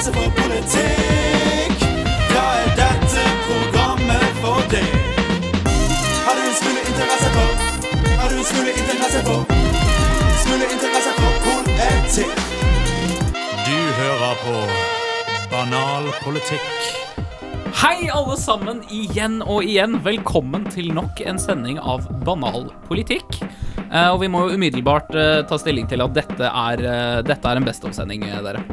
interesse 0.00 0.12
for 0.16 0.30
politikk, 0.32 1.82
da 2.32 2.44
er 2.56 2.68
dette 2.78 3.24
programmet 3.44 4.38
for 4.40 4.62
deg. 4.72 4.94
Har 6.24 6.38
du 6.38 6.44
en 6.46 6.54
smule 6.56 6.84
interesse 6.88 7.28
for? 7.34 7.50
Har 8.22 8.32
du 8.32 8.38
en 8.38 8.46
smule 8.48 8.72
interesse 8.80 9.20
for? 9.26 9.44
Smule 10.40 10.70
interesse 10.72 11.12
for 11.18 11.36
politikk. 11.44 12.40
Du 13.66 13.76
hører 14.00 14.40
på 14.46 14.56
Banal 15.52 16.08
politikk. 16.24 16.88
Hei, 17.82 18.08
alle 18.08 18.40
sammen, 18.40 18.80
igjen 18.88 19.42
og 19.44 19.68
igjen. 19.68 20.00
Velkommen 20.06 20.64
til 20.72 20.94
nok 20.96 21.20
en 21.28 21.40
sending 21.40 21.76
av 21.76 22.08
Banal 22.24 22.70
politikk. 22.88 23.42
Eh, 23.90 24.08
og 24.08 24.22
vi 24.24 24.32
må 24.32 24.46
jo 24.46 24.56
umiddelbart 24.56 25.12
eh, 25.12 25.42
ta 25.44 25.60
stilling 25.60 25.92
til 25.92 26.00
at 26.00 26.16
dette 26.16 26.48
er, 26.48 26.86
eh, 26.88 27.18
dette 27.26 27.52
er 27.52 27.60
en 27.60 27.68
Best 27.68 27.84
of-sending, 27.84 28.24
dere. 28.30 28.64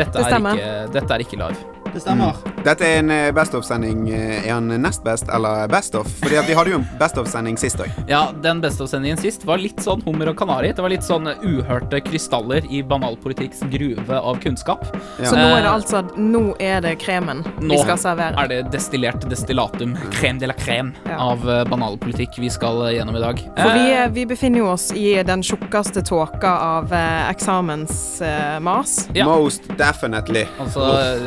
Dette 0.00 0.16
Det 0.16 0.32
er, 0.32 0.38
ikke, 0.40 0.92
dette 0.96 1.14
er 1.18 1.24
ikke 1.26 1.38
live. 1.44 1.79
Det 1.92 2.00
stemmer. 2.04 2.36
Dette 2.64 2.84
er 2.86 2.98
en 3.00 3.10
eh, 3.10 3.30
Best 3.34 3.54
of-sending. 3.56 4.04
Eh, 4.14 4.46
Er 4.46 4.52
han 4.54 4.68
nest 4.82 5.02
best 5.04 5.28
eller 5.32 5.66
best 5.68 5.94
of? 5.98 6.06
Fordi 6.20 6.36
at 6.38 6.46
vi 6.48 6.54
hadde 6.54 6.70
jo 6.74 6.78
en 6.80 6.86
Best 7.00 7.16
of-sending 7.18 7.56
sist 7.58 7.80
òg. 7.82 7.90
Ja, 8.08 8.30
den 8.44 8.60
Best 8.62 8.80
of-sendingen 8.84 9.18
sist 9.18 9.44
var 9.48 9.58
litt 9.58 9.80
sånn 9.82 10.02
hummer 10.06 10.30
og 10.30 10.36
kanari. 10.38 10.70
Det 10.76 10.82
var 10.84 10.92
litt 10.92 11.02
sånn 11.06 11.26
uhørte 11.40 12.00
krystaller 12.06 12.66
i 12.70 12.82
banalpolitikks 12.86 13.64
gruve 13.72 14.18
av 14.20 14.38
kunnskap. 14.42 14.84
Så 15.22 15.34
nå 15.34 15.46
er 15.48 15.62
det 15.62 15.70
Eh, 15.70 15.74
altså 15.74 16.00
Nå 16.16 16.54
er 16.60 16.80
det 16.84 16.94
kremen 17.02 17.42
Nå 17.60 17.74
vi 17.74 17.78
skal 17.82 17.98
servere. 17.98 18.34
Nå 18.36 18.44
er 18.44 18.48
det 18.48 18.60
destillert 18.72 19.26
destillatum, 19.30 19.96
crème 20.18 20.38
de 20.40 20.46
la 20.50 20.54
crème, 20.54 20.92
Ja. 21.08 21.18
av 21.30 21.42
eh, 21.48 21.64
banalpolitikk 21.64 22.38
vi 22.38 22.50
skal 22.50 22.82
eh, 22.88 22.94
gjennom 22.98 23.16
i 23.16 23.20
dag. 23.24 23.40
For 23.56 23.70
vi, 23.76 23.86
Eh, 23.90 24.08
vi 24.14 24.24
befinner 24.26 24.58
jo 24.62 24.68
oss 24.72 24.90
i 24.94 25.22
den 25.26 25.42
tjukkeste 25.42 26.02
tåka 26.06 26.50
av 26.78 26.92
eh, 26.92 27.30
eksamensmas. 27.30 29.08
Ja. 29.14 29.26
Most 29.26 29.62
definitely. 29.78 30.44
Altså, 30.60 30.84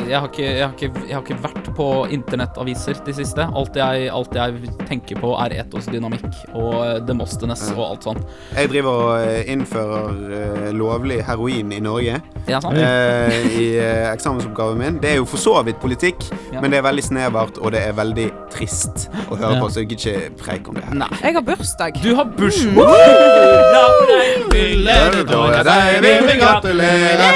jeg 0.08 0.18
har, 0.20 0.28
ikke, 0.28 0.53
jeg, 0.54 0.64
har 0.66 0.74
ikke, 0.74 1.04
jeg 1.08 1.14
har 1.16 1.22
ikke 1.24 1.36
vært 1.44 1.68
på 1.76 1.86
internettaviser 2.14 3.00
de 3.06 3.14
siste. 3.16 3.46
Alt 3.56 3.76
jeg, 3.78 4.08
alt 4.14 4.34
jeg 4.38 4.70
tenker 4.88 5.18
på, 5.20 5.32
er 5.44 5.54
etosdynamikk 5.64 6.26
og 6.54 6.74
eh, 6.84 6.98
Demosthenes 7.08 7.62
og 7.74 7.82
alt 7.88 8.06
sånt. 8.08 8.24
Jeg 8.56 8.70
driver 8.72 9.00
og 9.04 9.26
eh, 9.28 9.50
innfører 9.54 10.34
eh, 10.38 10.68
lovlig 10.76 11.20
heroin 11.26 11.72
i 11.74 11.80
Norge 11.84 12.20
Ja, 12.50 12.60
sant? 12.60 12.78
eh, 12.78 13.48
i 13.58 13.66
eksamensoppgaven 14.12 14.78
min. 14.80 14.98
Det 15.02 15.14
er 15.14 15.20
jo 15.20 15.26
for 15.28 15.42
så 15.42 15.56
vidt 15.66 15.80
politikk, 15.82 16.26
Ja. 16.52 16.60
men 16.62 16.70
det 16.70 16.78
er 16.78 16.86
veldig 16.86 17.02
snevert, 17.04 17.58
og 17.58 17.72
det 17.74 17.80
er 17.88 17.92
veldig 17.98 18.28
trist 18.54 19.08
å 19.30 19.36
høre 19.40 19.58
på, 19.60 19.68
så 19.74 19.82
jeg 19.82 19.88
gidder 19.94 20.20
ikke 20.20 20.36
preike 20.44 20.70
om 20.70 20.78
det 20.78 20.84
her. 20.88 20.98
Nei. 21.04 21.08
Jeg 21.24 21.34
har 21.38 21.46
bursdag. 21.48 22.00
Du 22.04 22.12
har 22.18 22.28
bursdag! 22.38 22.70
Mm. 22.74 23.72
La 23.74 23.84
deg 24.08 24.44
fylle 24.52 24.94
Da 25.28 25.40
er 25.58 25.66
deg 25.66 25.96
vil 26.04 26.28
vi 26.28 26.36
gratulere. 26.40 27.28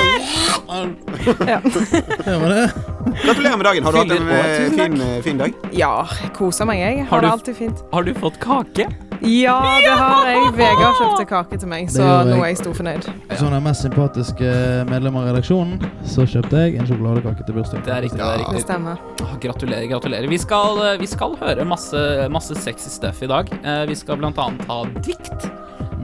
Ja. 0.69 1.61
Det 2.25 2.39
var 2.41 2.49
det. 2.49 2.71
Gratulerer 3.25 3.57
med 3.57 3.65
dagen. 3.67 3.85
Har 3.85 3.93
du 3.93 3.99
hatt 3.99 4.11
en 4.13 4.29
eh, 4.29 4.57
Tusen 4.59 4.79
fin, 4.79 5.01
eh, 5.01 5.21
fin 5.25 5.39
dag? 5.41 5.53
Ja, 5.73 6.07
koser 6.37 6.67
meg, 6.69 6.79
jeg. 6.83 6.99
Har 6.99 7.07
Har 7.11 7.21
du- 7.21 7.27
det 7.27 7.33
alltid 7.33 7.57
fint. 7.57 7.85
Har 7.93 8.03
du 8.05 8.15
fått 8.15 8.37
kake? 8.43 8.85
Ja, 9.25 9.55
det 9.83 9.95
har 9.99 10.29
jeg. 10.31 10.53
Vegard 10.55 10.95
kjøpte 11.01 11.25
kake 11.27 11.59
til 11.59 11.69
meg, 11.73 11.89
så 11.91 12.05
gjorde 12.05 12.35
nå 12.37 12.43
er 12.45 12.51
jeg 12.53 12.59
storfornøyd. 12.61 13.09
Som 13.41 13.51
den 13.51 13.65
mest 13.65 13.83
sympatiske 13.83 14.51
medlem 14.91 15.17
av 15.19 15.27
redaksjonen, 15.33 15.81
så 16.07 16.23
kjøpte 16.29 16.61
jeg 16.67 16.77
en 16.79 16.87
sjokoladekake 16.87 17.47
til 17.49 17.57
bursdagen. 17.57 17.83
Det 17.89 17.95
er 17.97 18.03
riktig. 18.07 18.21
det 18.21 18.29
er 18.29 18.37
Det 18.39 18.47
riktig. 18.47 18.63
stemmer. 18.69 19.01
Åh, 19.25 19.33
gratulerer, 19.43 19.89
gratulerer. 19.91 20.29
Vi 20.31 20.39
skal, 20.39 20.79
eh, 20.93 20.99
vi 21.01 21.07
skal 21.11 21.35
høre 21.41 21.65
masse, 21.67 22.05
masse 22.31 22.55
sexy 22.55 22.91
stuff 22.95 23.23
i 23.23 23.27
dag. 23.27 23.51
Eh, 23.65 23.87
vi 23.91 23.95
skal 23.99 24.17
blant 24.21 24.39
annet 24.39 24.65
ha 24.71 24.85
dikt. 25.03 25.51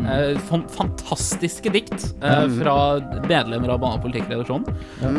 Eh, 0.04 0.38
fan- 0.48 0.66
fantastiske 0.68 1.70
dikt 1.72 2.14
eh, 2.22 2.44
Mm. 2.44 2.58
fra 2.60 2.74
medlemmer 3.28 3.70
av 3.74 3.80
Banalpolitikkredaksjonen. 3.80 4.66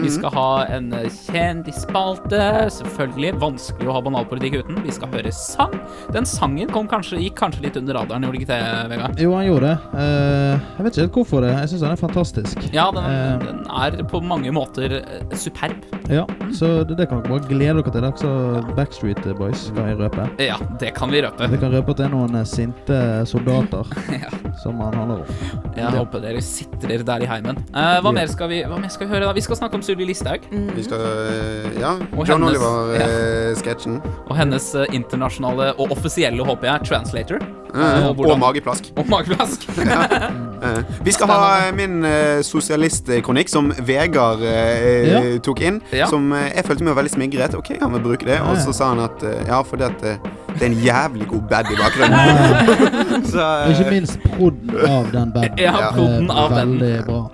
Vi 0.03 0.09
skal 0.09 0.31
ha 0.35 0.65
en 0.65 0.91
eh, 0.93 1.07
kjendisspalte. 1.09 2.41
Selvfølgelig 2.75 3.33
vanskelig 3.41 3.89
å 3.89 3.95
ha 3.95 4.02
banalpolitikk 4.05 4.59
uten. 4.64 4.81
Vi 4.85 4.91
skal 4.95 5.09
høre 5.14 5.31
sang. 5.33 5.73
Den 6.14 6.25
sangen 6.30 6.69
kom 6.73 6.87
kanskje, 6.91 7.19
gikk 7.23 7.35
kanskje 7.39 7.64
litt 7.67 7.77
under 7.80 7.97
radaren, 8.02 8.23
gjorde 8.27 8.41
ikke 8.41 8.52
det, 8.52 8.61
Vegard? 8.91 9.19
Jo, 9.21 9.33
han 9.35 9.45
gjorde 9.47 9.71
det. 9.71 9.77
Eh, 10.02 10.59
jeg 10.77 10.85
vet 10.85 10.91
ikke 10.93 11.05
helt 11.05 11.19
hvorfor 11.19 11.45
det. 11.45 11.52
Jeg 11.55 11.71
syns 11.73 11.85
han 11.87 11.95
er 11.95 12.02
fantastisk. 12.02 12.65
Ja, 12.75 12.89
den, 12.91 13.03
Eh. 13.05 13.39
den 13.45 13.59
er 13.69 14.03
på 14.11 14.21
mange 14.23 14.52
måter 14.52 14.99
eh, 15.02 15.35
superb. 15.35 15.83
Ja, 16.09 16.25
Så 16.52 16.83
det, 16.87 17.08
kan 17.09 17.21
dere 17.23 17.30
bare 17.39 17.47
glede 17.49 17.81
dere 17.81 17.91
til. 17.91 18.05
Også 18.05 18.75
Backstreet 18.75 19.23
Boys, 19.37 19.71
kan 19.75 19.87
jeg 19.89 19.97
røpe. 19.97 20.30
Ja, 20.39 20.55
det 20.80 20.93
kan 20.95 21.09
vi 21.11 21.21
røpe. 21.21 21.49
Det 21.49 21.59
kan 21.59 21.71
røpe 21.71 21.89
at 21.91 21.97
det 21.97 22.05
er 22.05 22.14
noen 22.14 22.35
eh, 22.35 22.43
sinte 22.45 23.25
soldater 23.25 23.85
Ja. 24.11 24.30
Som 24.65 24.80
han 24.81 24.95
handler 24.98 25.21
om. 25.21 25.73
Jeg 25.77 25.92
håper 25.93 26.23
dere 26.23 26.42
sitrer 26.45 27.03
der 27.05 27.26
i 27.26 27.30
heimen. 27.30 27.59
Eh, 27.70 27.98
hva, 28.02 28.14
mer 28.15 28.30
skal 28.31 28.49
vi, 28.49 28.61
hva 28.65 28.80
mer 28.81 28.89
skal 28.93 29.05
vi 29.08 29.14
høre 29.14 29.27
da? 29.30 29.33
Vi 29.37 29.43
skal 29.45 29.59
snakke 29.59 29.77
om 29.77 29.83
Sylvi 29.86 30.08
Listhaug 30.09 30.48
Vi 30.49 30.86
skal 30.87 31.03
eh, 31.05 31.77
Ja. 31.81 31.93
Og 32.15 32.26
John 32.27 32.42
hennes- 32.42 32.58
Oliver-sketsjen. 32.58 33.99
og 34.30 34.33
hennes 34.39 34.71
eh, 34.76 34.89
internasjonale 34.98 35.73
og 35.77 35.93
offisielle, 35.93 36.45
håper 36.48 36.71
jeg, 36.71 36.89
translator. 36.89 37.45
Eh, 37.75 38.08
og 38.09 38.19
og 38.25 38.39
mageplask. 38.39 38.91
Og 38.97 39.09
mageplask. 39.11 39.67
Eh, 40.65 40.77
Vi 41.03 41.11
skal 41.11 41.27
ha 41.30 41.71
min 41.75 41.99
uh, 42.08 42.39
sosialistkronikk, 42.41 43.49
som 43.52 43.67
Vegard 43.86 44.39
eh, 44.41 45.09
Ja. 45.11 45.19
tok 45.43 45.59
inn. 45.61 45.81
Ja. 45.93 46.08
Som 46.09 46.31
eh, 46.33 46.47
jeg 46.55 46.64
følte 46.65 46.87
meg 46.87 46.95
veldig 46.97 47.11
smigret. 47.11 47.58
OK, 47.59 47.73
han 47.81 47.91
vil 47.93 48.02
bruke 48.05 48.25
det. 48.25 48.39
Og 48.41 48.53
Ja, 48.55 48.55
ja. 48.55 48.64
så 48.64 48.73
sa 48.73 48.87
han 48.93 49.02
at 49.03 49.21
eh, 49.27 49.43
ja, 49.49 49.59
fordi 49.67 49.83
at 49.89 50.05
eh, 50.08 50.15
det 50.55 50.64
er 50.64 50.69
en 50.71 50.77
jævlig 50.80 51.27
god 51.27 51.43
bad 51.52 51.69
i 51.69 51.75
bakgrunnen. 51.75 53.27
så 53.33 53.45
ikke 53.73 53.83
eh, 53.85 53.91
minst 53.91 54.17
prodden 54.23 54.71
av 54.87 55.11
den 55.11 55.33
baden. 55.35 55.59
Ja, 55.65 55.73
Ja. 55.83 55.91
prodden 55.91 56.31
av 56.31 56.55
den. 56.55 56.73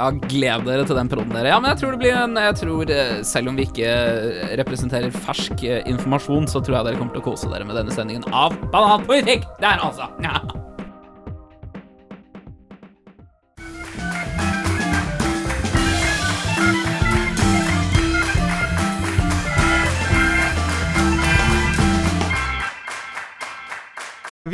Ja, 0.01 0.09
gled 0.25 0.65
dere 0.67 0.85
til 0.89 0.97
den 0.99 1.11
prodden, 1.13 1.31
dere. 1.37 1.53
Ja, 1.53 1.59
men 1.61 1.71
jeg 1.71 1.79
tror 1.83 1.91
det 1.95 2.01
blir 2.01 2.17
en 2.17 2.35
Jeg 2.41 2.55
tror, 2.63 2.91
eh, 2.97 3.13
selv 3.27 3.53
om 3.53 3.55
vi 3.61 3.67
ikke 3.69 3.85
eh, 3.93 4.55
representerer 4.59 5.13
fersk 5.13 5.63
eh, 5.63 5.83
informasjon, 5.93 6.49
så 6.49 6.59
tror 6.65 6.79
jeg 6.81 6.89
dere 6.89 6.99
kommer 6.99 7.13
til 7.15 7.21
å 7.23 7.27
kose 7.29 7.53
dere 7.53 7.69
med 7.69 7.77
denne 7.79 7.93
sendingen 7.95 8.25
av 8.33 8.57
Bananpolitikk. 8.73 9.45
Der, 9.61 9.77
altså. 9.85 10.09
Ja. 10.25 10.30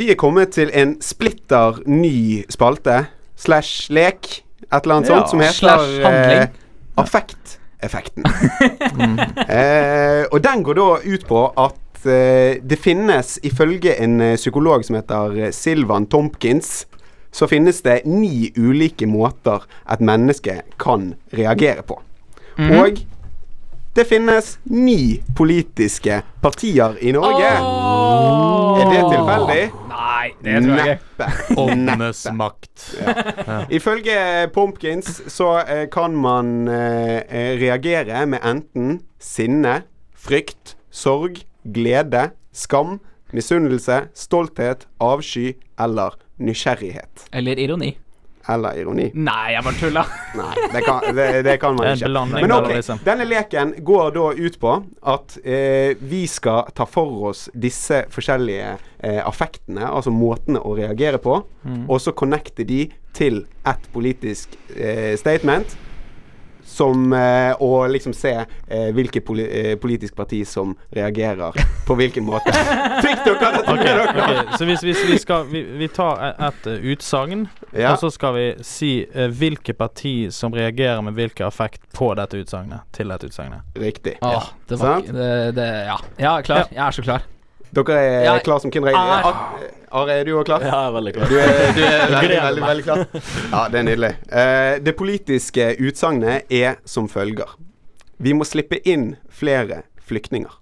Vi 0.08 0.12
er 0.14 0.18
kommet 0.18 0.54
til 0.56 0.70
en 0.72 0.94
splitter 1.04 1.82
ny 1.90 2.44
spalte 2.52 3.02
slash 3.38 3.90
lek, 3.92 4.44
et 4.68 4.84
eller 4.84 4.98
annet 4.98 5.10
Ja, 5.10 5.18
sånt, 5.18 5.32
som 5.32 5.42
heter 5.42 5.58
slash 5.58 5.98
eh, 6.08 6.46
Affekteffekten. 6.98 8.26
eh, 9.58 10.24
og 10.32 10.40
den 10.44 10.64
går 10.66 10.78
da 10.78 10.88
ut 11.04 11.26
på 11.28 11.44
at 11.64 11.76
eh, 12.06 12.58
det 12.62 12.78
finnes, 12.78 13.38
ifølge 13.42 13.96
en 14.02 14.20
eh, 14.20 14.36
psykolog 14.36 14.84
som 14.84 14.98
heter 14.98 15.38
eh, 15.48 15.52
Silvan 15.54 16.06
Tompkins, 16.06 16.86
så 17.32 17.46
finnes 17.48 17.82
det 17.84 18.02
ni 18.08 18.50
ulike 18.56 19.06
måter 19.06 19.66
et 19.90 20.00
menneske 20.00 20.62
kan 20.80 21.12
reagere 21.34 21.84
på. 21.86 22.00
Og 22.58 23.02
det 23.94 24.04
finnes 24.08 24.58
ni 24.70 25.18
politiske 25.36 26.20
partier 26.42 26.96
i 27.02 27.12
Norge. 27.14 27.50
Er 28.78 28.90
det 28.92 29.02
tilfeldig? 29.10 29.62
Nei, 29.90 30.28
det 30.44 30.60
tror 30.64 30.80
jeg 30.80 30.98
ikke. 30.98 31.28
Åndenes 31.58 32.20
makt. 32.38 32.84
Ifølge 33.74 34.16
Pumpkins 34.54 35.22
så 35.26 35.50
eh, 35.64 35.84
kan 35.90 36.14
man 36.14 36.68
eh, 36.70 37.56
reagere 37.58 38.24
med 38.30 38.44
enten 38.46 39.00
sinne, 39.18 39.80
frykt, 40.14 40.76
sorg, 40.90 41.42
glede, 41.74 42.30
skam, 42.52 42.98
misunnelse, 43.32 44.06
stolthet, 44.16 44.86
avsky 45.04 45.52
eller 45.80 46.14
nysgjerrighet. 46.40 47.28
Eller 47.32 47.58
ironi. 47.60 47.90
Eller 48.48 48.78
ironi. 48.80 49.10
Nei, 49.12 49.50
jeg 49.52 49.60
bare 49.66 49.76
tulla. 49.76 50.02
Nei, 50.38 50.54
det 50.72 50.80
kan, 50.86 51.02
det, 51.12 51.26
det 51.44 51.56
kan 51.60 51.74
man 51.76 51.90
ikke. 51.92 52.08
Men 52.40 52.54
ok, 52.56 52.68
liksom. 52.78 53.02
denne 53.04 53.26
leken 53.28 53.74
går 53.84 54.14
da 54.16 54.30
ut 54.38 54.56
på 54.62 54.72
at 55.12 55.34
eh, 55.44 55.92
vi 56.00 56.22
skal 56.30 56.70
ta 56.72 56.86
for 56.88 57.28
oss 57.28 57.42
disse 57.52 58.06
forskjellige 58.14 58.70
eh, 59.04 59.20
affektene, 59.28 59.84
altså 59.84 60.14
måtene 60.14 60.62
å 60.64 60.76
reagere 60.78 61.20
på, 61.20 61.42
Mm. 61.68 61.82
og 61.90 61.98
så 62.00 62.14
connecte 62.16 62.64
de 62.64 62.86
til 63.12 63.42
et 63.68 63.88
politisk 63.92 64.54
eh, 64.72 65.12
statement. 65.20 65.74
Som 66.78 67.12
eh, 67.16 67.52
Å 67.58 67.70
liksom 67.90 68.14
se 68.14 68.32
eh, 68.38 68.88
hvilket 68.94 69.24
poli 69.26 69.44
eh, 69.48 69.72
politisk 69.82 70.14
parti 70.18 70.44
som 70.46 70.76
reagerer 70.94 71.56
på 71.88 71.96
hvilken 71.98 72.26
måte. 72.28 72.52
Fikk 73.04 73.24
dere 73.26 73.50
det? 73.56 73.62
Okay, 73.72 73.94
okay. 74.04 74.42
Så 74.58 74.68
hvis, 74.68 74.84
hvis 74.86 75.02
vi 75.10 75.18
skal 75.18 75.46
Vi, 75.50 75.62
vi 75.80 75.88
tar 75.90 76.22
e- 76.28 76.34
et 76.48 76.68
utsagn, 76.92 77.46
Ja. 77.72 77.92
og 77.92 77.98
så 78.02 78.10
skal 78.14 78.34
vi 78.38 78.46
si 78.64 78.92
hvilke 79.38 79.74
parti 79.78 80.28
som 80.34 80.54
reagerer 80.54 81.02
med 81.04 81.18
hvilken 81.18 81.46
affekt 81.48 81.82
på 81.96 82.12
dette 82.18 82.38
utsagnet. 82.44 82.86
Til 82.94 83.10
dette 83.10 83.26
utsagnet. 83.30 83.66
Riktig. 83.78 84.16
Åh, 84.22 84.48
det 84.68 84.78
var 84.80 85.00
Sant? 85.02 85.12
det, 85.18 85.32
det 85.58 85.68
Ja, 85.88 85.98
ja, 86.18 86.36
klar. 86.46 86.68
Jeg 86.70 86.84
er 86.86 86.90
så 86.96 87.02
klar. 87.04 87.26
Dere 87.76 87.96
er 87.98 88.24
ja, 88.24 88.38
klar 88.44 88.58
som 88.62 88.70
Kindre? 88.72 88.90
er- 88.90 88.96
Are, 88.96 89.32
Are, 89.90 90.12
er 90.20 90.24
du 90.24 90.34
òg 90.36 90.44
klar? 90.48 90.60
Ja, 90.64 90.68
jeg 90.68 90.88
er 90.88 90.92
veldig 90.98 91.12
klar. 91.16 91.28
Du 91.28 91.36
er, 91.38 91.72
du 91.76 91.82
er 91.84 92.10
veldig, 92.18 92.40
veldig, 92.42 92.62
veldig 92.66 92.84
klar. 92.84 93.02
Ja, 93.52 93.62
det 93.72 93.78
er 93.80 93.86
nydelig. 93.88 94.10
Uh, 94.32 94.74
det 94.84 94.94
politiske 94.98 95.68
utsagnet 95.80 96.52
er 96.52 96.76
som 96.88 97.08
følger. 97.08 97.54
Vi 98.18 98.32
må 98.36 98.44
slippe 98.48 98.80
inn 98.88 99.14
flere 99.30 99.82
flyktninger. 100.08 100.52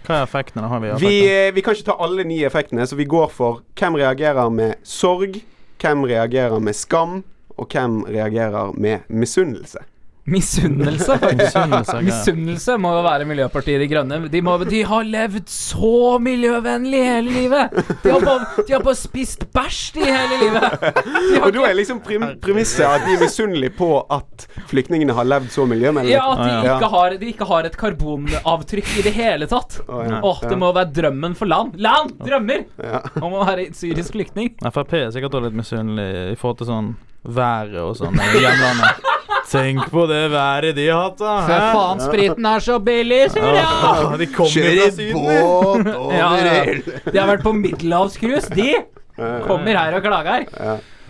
Hva 0.00 0.14
er 0.16 0.22
effektene? 0.24 0.68
Har 0.70 0.80
vi 0.80 0.92
Vi, 1.02 1.14
eh, 1.28 1.50
vi 1.52 1.62
kan 1.62 1.74
ikke 1.74 1.90
ta 1.90 1.96
alle 2.00 2.24
ni 2.24 2.38
effektene, 2.46 2.86
så 2.86 2.96
vi 2.96 3.04
går 3.04 3.28
for 3.34 3.60
hvem 3.78 3.98
reagerer 4.00 4.50
med 4.50 4.76
sorg, 4.86 5.40
hvem 5.82 6.04
reagerer 6.08 6.60
med 6.60 6.74
skam, 6.76 7.22
og 7.58 7.68
hvem 7.74 8.04
reagerer 8.08 8.72
med 8.80 9.00
misunnelse. 9.08 9.82
Misunnelse, 10.28 11.16
faktisk. 11.22 11.94
Misunnelse 12.04 12.76
må 12.80 12.92
jo 12.98 13.02
være 13.04 13.26
Miljøpartiet 13.28 13.80
De 13.82 13.88
Grønne. 13.90 14.18
De, 14.30 14.42
må, 14.44 14.56
de 14.68 14.82
har 14.86 15.06
levd 15.08 15.48
så 15.50 16.18
miljøvennlig 16.22 17.00
hele 17.06 17.34
livet. 17.34 17.78
De 18.04 18.12
har 18.12 18.24
bare, 18.24 18.64
de 18.68 18.74
har 18.76 18.84
bare 18.84 18.98
spist 19.00 19.46
bæsj 19.54 19.80
de 19.96 20.04
hele 20.06 20.40
livet. 20.44 20.78
De 20.84 21.40
har 21.40 21.48
Og 21.48 21.56
da 21.56 21.64
er 21.70 21.78
liksom 21.78 22.02
prim 22.04 22.26
premisset 22.42 22.84
at 22.86 23.06
de 23.06 23.16
er 23.16 23.24
misunnelige 23.24 23.74
på 23.78 23.90
at 24.12 24.46
flyktningene 24.70 25.16
har 25.16 25.28
levd 25.28 25.50
så 25.54 25.66
miljøvennlig. 25.70 26.14
Ja, 26.14 26.26
at 26.34 26.44
de 26.44 26.54
ikke, 26.74 26.92
har, 26.94 27.18
de 27.24 27.32
ikke 27.34 27.50
har 27.50 27.70
et 27.70 27.78
karbonavtrykk 27.80 28.94
i 29.00 29.06
det 29.08 29.14
hele 29.16 29.48
tatt. 29.50 29.80
Å, 29.86 30.02
ja. 30.06 30.22
Åh, 30.26 30.42
det 30.46 30.58
må 30.60 30.70
være 30.76 30.92
drømmen 31.00 31.36
for 31.38 31.50
land. 31.50 31.78
Land! 31.80 32.16
Drømmer! 32.20 32.66
Ja. 32.84 33.02
Om 33.20 33.40
å 33.40 33.46
være 33.48 33.70
syrisk 33.76 34.14
flyktning. 34.16 34.52
Frp 34.70 34.98
er 35.00 35.14
sikkert 35.14 35.34
også 35.34 35.48
litt 35.48 35.58
misunnelig 35.58 36.34
i 36.34 36.36
forhold 36.38 36.60
til 36.62 36.70
sånn 36.70 36.92
været 37.20 37.76
og 37.82 37.96
sånn 37.98 38.16
i 38.16 38.40
hjemlandet. 38.40 39.09
Tenk 39.50 39.88
på 39.90 40.04
det 40.06 40.20
været 40.30 40.76
de 40.76 40.86
har 40.86 41.08
hatt, 41.08 41.18
da! 41.18 41.32
For 41.48 41.64
faen, 41.74 42.02
spriten 42.04 42.46
er 42.46 42.62
så 42.62 42.76
billig, 42.86 43.20
sier 43.34 43.48
jeg! 43.56 43.64
Ja, 43.64 44.20
de 44.20 44.28
Kjører 44.30 45.00
i 45.02 45.08
båt 45.16 45.90
over 45.96 46.14
Ja, 46.14 46.30
ja. 46.46 47.00
De 47.10 47.18
har 47.18 47.26
vært 47.32 47.42
på 47.46 47.54
middelhavscruise, 47.56 48.54
de! 48.54 48.70
Kommer 49.18 49.74
her 49.76 49.98
og 49.98 50.06
klager. 50.06 50.46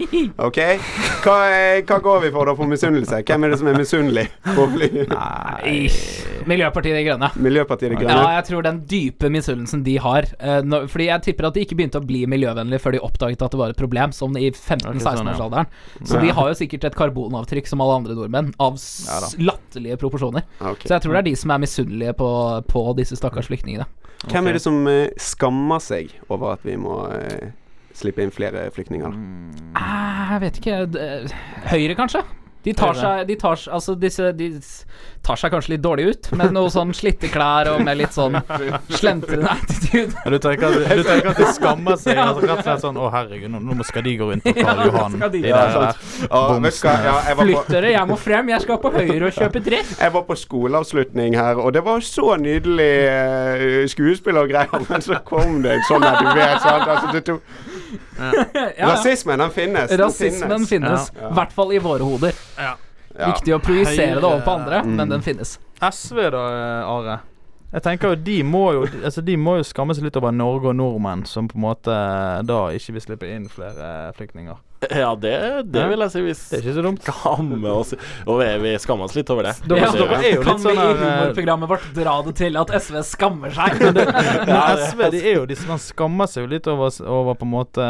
OK. 0.46 0.58
Hva, 1.24 1.36
hva 1.86 1.98
går 2.04 2.24
vi 2.24 2.30
for 2.34 2.48
da 2.48 2.54
på 2.58 2.66
misunnelse? 2.68 3.20
Hvem 3.26 3.46
er 3.46 3.52
det 3.52 3.58
som 3.60 3.70
er 3.70 3.78
misunnelig 3.78 4.26
på 4.46 4.66
fly? 4.74 4.88
Nei. 5.10 5.74
Miljøpartiet 6.50 6.96
De 6.96 7.02
Grønne. 7.04 7.30
Miljøpartiet 7.36 7.94
De 7.94 8.08
Ja, 8.08 8.22
jeg 8.38 8.46
tror 8.48 8.64
den 8.66 8.80
dype 8.88 9.30
misunnelsen 9.32 9.84
de 9.86 9.96
har 10.00 10.28
eh, 10.38 10.60
Fordi 10.88 11.08
jeg 11.10 11.24
tipper 11.28 11.50
at 11.50 11.56
de 11.56 11.64
ikke 11.66 11.76
begynte 11.78 12.00
å 12.00 12.06
bli 12.06 12.22
miljøvennlige 12.30 12.82
før 12.82 12.96
de 12.96 13.02
oppdaget 13.04 13.44
at 13.44 13.54
det 13.54 13.60
var 13.60 13.74
et 13.74 13.80
problem, 13.80 14.14
som 14.16 14.36
i 14.40 14.48
Ok, 14.50 14.58
sånn, 14.60 14.82
ja. 14.84 14.96
15-16-årsalderen. 14.96 15.70
Så 16.08 16.20
de 16.22 16.32
har 16.36 16.50
jo 16.50 16.58
sikkert 16.58 16.88
et 16.88 16.98
karbonavtrykk 16.98 17.68
som 17.70 17.84
alle 17.84 18.00
andre 18.00 18.16
nordmenn, 18.18 18.52
av 18.60 18.78
latterlige 19.40 19.98
proporsjoner. 20.00 20.46
Så 20.60 20.94
jeg 20.96 21.04
tror 21.04 21.16
det 21.16 21.22
er 21.22 21.28
de 21.30 21.36
som 21.38 21.54
er 21.54 21.62
misunnelige 21.62 22.16
på, 22.18 22.30
på 22.70 22.84
disse 22.98 23.18
stakkars 23.18 23.50
flyktningene. 23.50 23.86
Hvem 24.28 24.50
er 24.50 24.56
det 24.58 24.62
som 24.64 24.82
eh, 24.90 25.08
skammer 25.20 25.80
seg 25.80 26.12
over 26.28 26.54
at 26.58 26.64
vi 26.66 26.74
må 26.80 27.02
eh, 27.14 27.52
slippe 28.00 28.24
inn 28.26 28.34
flere 28.34 28.66
flyktninger? 28.74 29.16
Eh, 29.76 30.34
Jeg 30.34 30.44
vet 30.46 30.60
ikke 30.62 30.82
Høyre, 31.70 31.96
kanskje? 31.98 32.26
De 32.60 32.74
tar 32.76 32.92
seg, 32.92 33.22
de 33.24 33.34
tar, 33.40 33.56
altså 33.72 33.94
disse, 33.96 34.26
de 34.36 34.50
tar 35.24 35.38
seg 35.40 35.48
kanskje 35.54 35.70
litt 35.72 35.80
dårlig 35.80 36.10
ut, 36.10 36.26
med 36.36 36.52
noe 36.52 36.68
sånn 36.68 36.90
slitte 36.92 37.30
klær 37.32 37.70
og 37.72 37.78
med 37.86 37.96
litt 37.96 38.12
sånn 38.12 38.36
slentrende 38.92 39.48
attitude. 39.54 40.12
Du 40.28 40.36
tenker, 40.36 40.66
at, 40.68 40.90
du 40.98 41.02
tenker 41.06 41.30
at 41.30 41.40
de 41.40 41.46
skammer 41.56 41.96
seg? 41.96 42.18
Ja. 42.18 42.26
Altså, 42.28 42.42
rett 42.44 42.58
og 42.58 42.66
slett 42.66 42.82
sånn 42.84 42.98
Å, 43.00 43.06
herregud, 43.14 43.54
nå, 43.54 43.78
skal 43.88 44.04
de 44.04 44.12
gå 44.20 44.28
rundt 44.28 44.44
på 44.44 44.52
Karl 44.58 44.82
Johan 44.90 45.16
Ja, 45.22 45.30
de- 45.32 45.40
Ja, 45.48 45.62
der. 45.72 46.04
Ja? 46.28 46.42
Ja, 47.00 47.16
jeg, 47.30 47.38
var 47.40 47.50
på, 47.54 47.64
dere, 47.72 47.94
jeg 47.94 48.12
må 48.12 48.20
frem, 48.20 48.52
jeg 48.52 48.66
skal 48.66 48.82
på 48.84 48.92
Høyre 48.98 49.30
og 49.30 49.40
kjøpe 49.40 49.64
dress. 49.64 49.96
jeg 50.04 50.14
var 50.18 50.28
på 50.28 50.36
skoleavslutning 50.44 51.40
her, 51.40 51.64
og 51.64 51.72
det 51.72 51.84
var 51.88 52.04
så 52.04 52.36
nydelig 52.44 52.92
eh, 53.08 53.88
skuespill 53.88 54.36
og 54.44 54.52
greier, 54.52 54.84
men 54.92 55.00
så 55.08 55.16
kom 55.24 55.62
det 55.64 55.78
en 55.78 55.88
sånn 55.88 56.04
at 56.04 56.20
du 56.20 56.28
vet, 56.36 56.60
sant? 56.60 56.84
Altså, 56.92 57.16
det 57.16 57.24
tok, 57.32 57.40
Rasismen, 58.90 59.38
den 59.38 59.50
finnes. 59.50 59.90
Rasismen 59.98 60.66
finnes, 60.66 61.10
i 61.14 61.20
Ja. 61.20 61.30
hvert 61.36 61.52
fall 61.52 61.72
i 61.72 61.78
våre 61.78 62.04
hoder. 62.06 62.32
Ja. 62.58 62.76
Viktig 63.10 63.54
å 63.56 63.58
projisere 63.60 64.14
det 64.20 64.24
over 64.24 64.40
på 64.46 64.50
andre, 64.54 64.82
Mm. 64.84 64.94
men 64.96 65.08
den 65.08 65.20
finnes. 65.22 65.58
SV, 65.82 66.30
da, 66.30 66.44
eh, 66.52 66.86
Are. 66.88 67.20
Jeg 67.72 67.82
tenker 67.82 68.08
jo 68.10 68.14
De 68.16 68.42
må 68.42 68.72
jo 68.72 68.80
Altså 69.04 69.22
de 69.24 69.36
må 69.36 69.56
jo 69.58 69.62
skamme 69.62 69.94
seg 69.94 70.02
litt 70.02 70.16
over 70.16 70.32
Norge 70.32 70.66
og 70.72 70.74
nordmenn, 70.74 71.24
som 71.26 71.46
på 71.48 71.54
en 71.54 71.62
måte 71.62 71.86
da 72.46 72.66
ikke 72.74 72.92
vil 72.96 73.00
slippe 73.00 73.28
inn 73.30 73.48
flere 73.48 74.12
flyktninger. 74.16 74.56
Ja, 74.88 75.10
det, 75.14 75.32
det 75.68 75.82
vil 75.90 76.00
jeg 76.00 76.10
si. 76.14 76.20
Vi 76.24 76.32
Det 76.32 76.56
er 76.56 76.62
ikke 76.64 76.72
så 76.78 76.82
dumt. 76.86 77.02
skammer 77.04 77.68
oss 77.82 77.90
Og 78.24 78.38
vi, 78.62 78.70
skammer 78.80 79.04
oss 79.04 79.14
litt 79.18 79.28
over 79.28 79.44
det. 79.44 79.52
Dere- 79.68 79.80
Ja, 79.82 79.90
dere 79.92 80.16
er 80.24 80.34
jo 80.38 80.42
kan 80.46 80.56
litt 80.56 80.64
vi 80.64 80.70
sånn 80.70 80.78
i 80.80 80.86
eh, 80.86 81.02
humorprogrammet 81.02 81.68
vårt 81.68 81.84
dra 81.98 82.14
det 82.24 82.32
til 82.40 82.56
at 82.56 82.72
SV 82.80 82.96
skammer 83.04 83.52
seg? 83.52 83.76
Men 84.48 84.80
SV 84.80 85.02
de 85.14 85.20
er 85.20 85.34
jo 85.36 85.44
de, 85.50 85.58
som 85.60 85.76
skammer 85.84 86.30
seg 86.32 86.46
jo 86.46 86.52
litt 86.54 86.70
over, 86.72 86.88
over 87.04 87.36
på 87.36 87.44
en 87.44 87.52
måte 87.52 87.88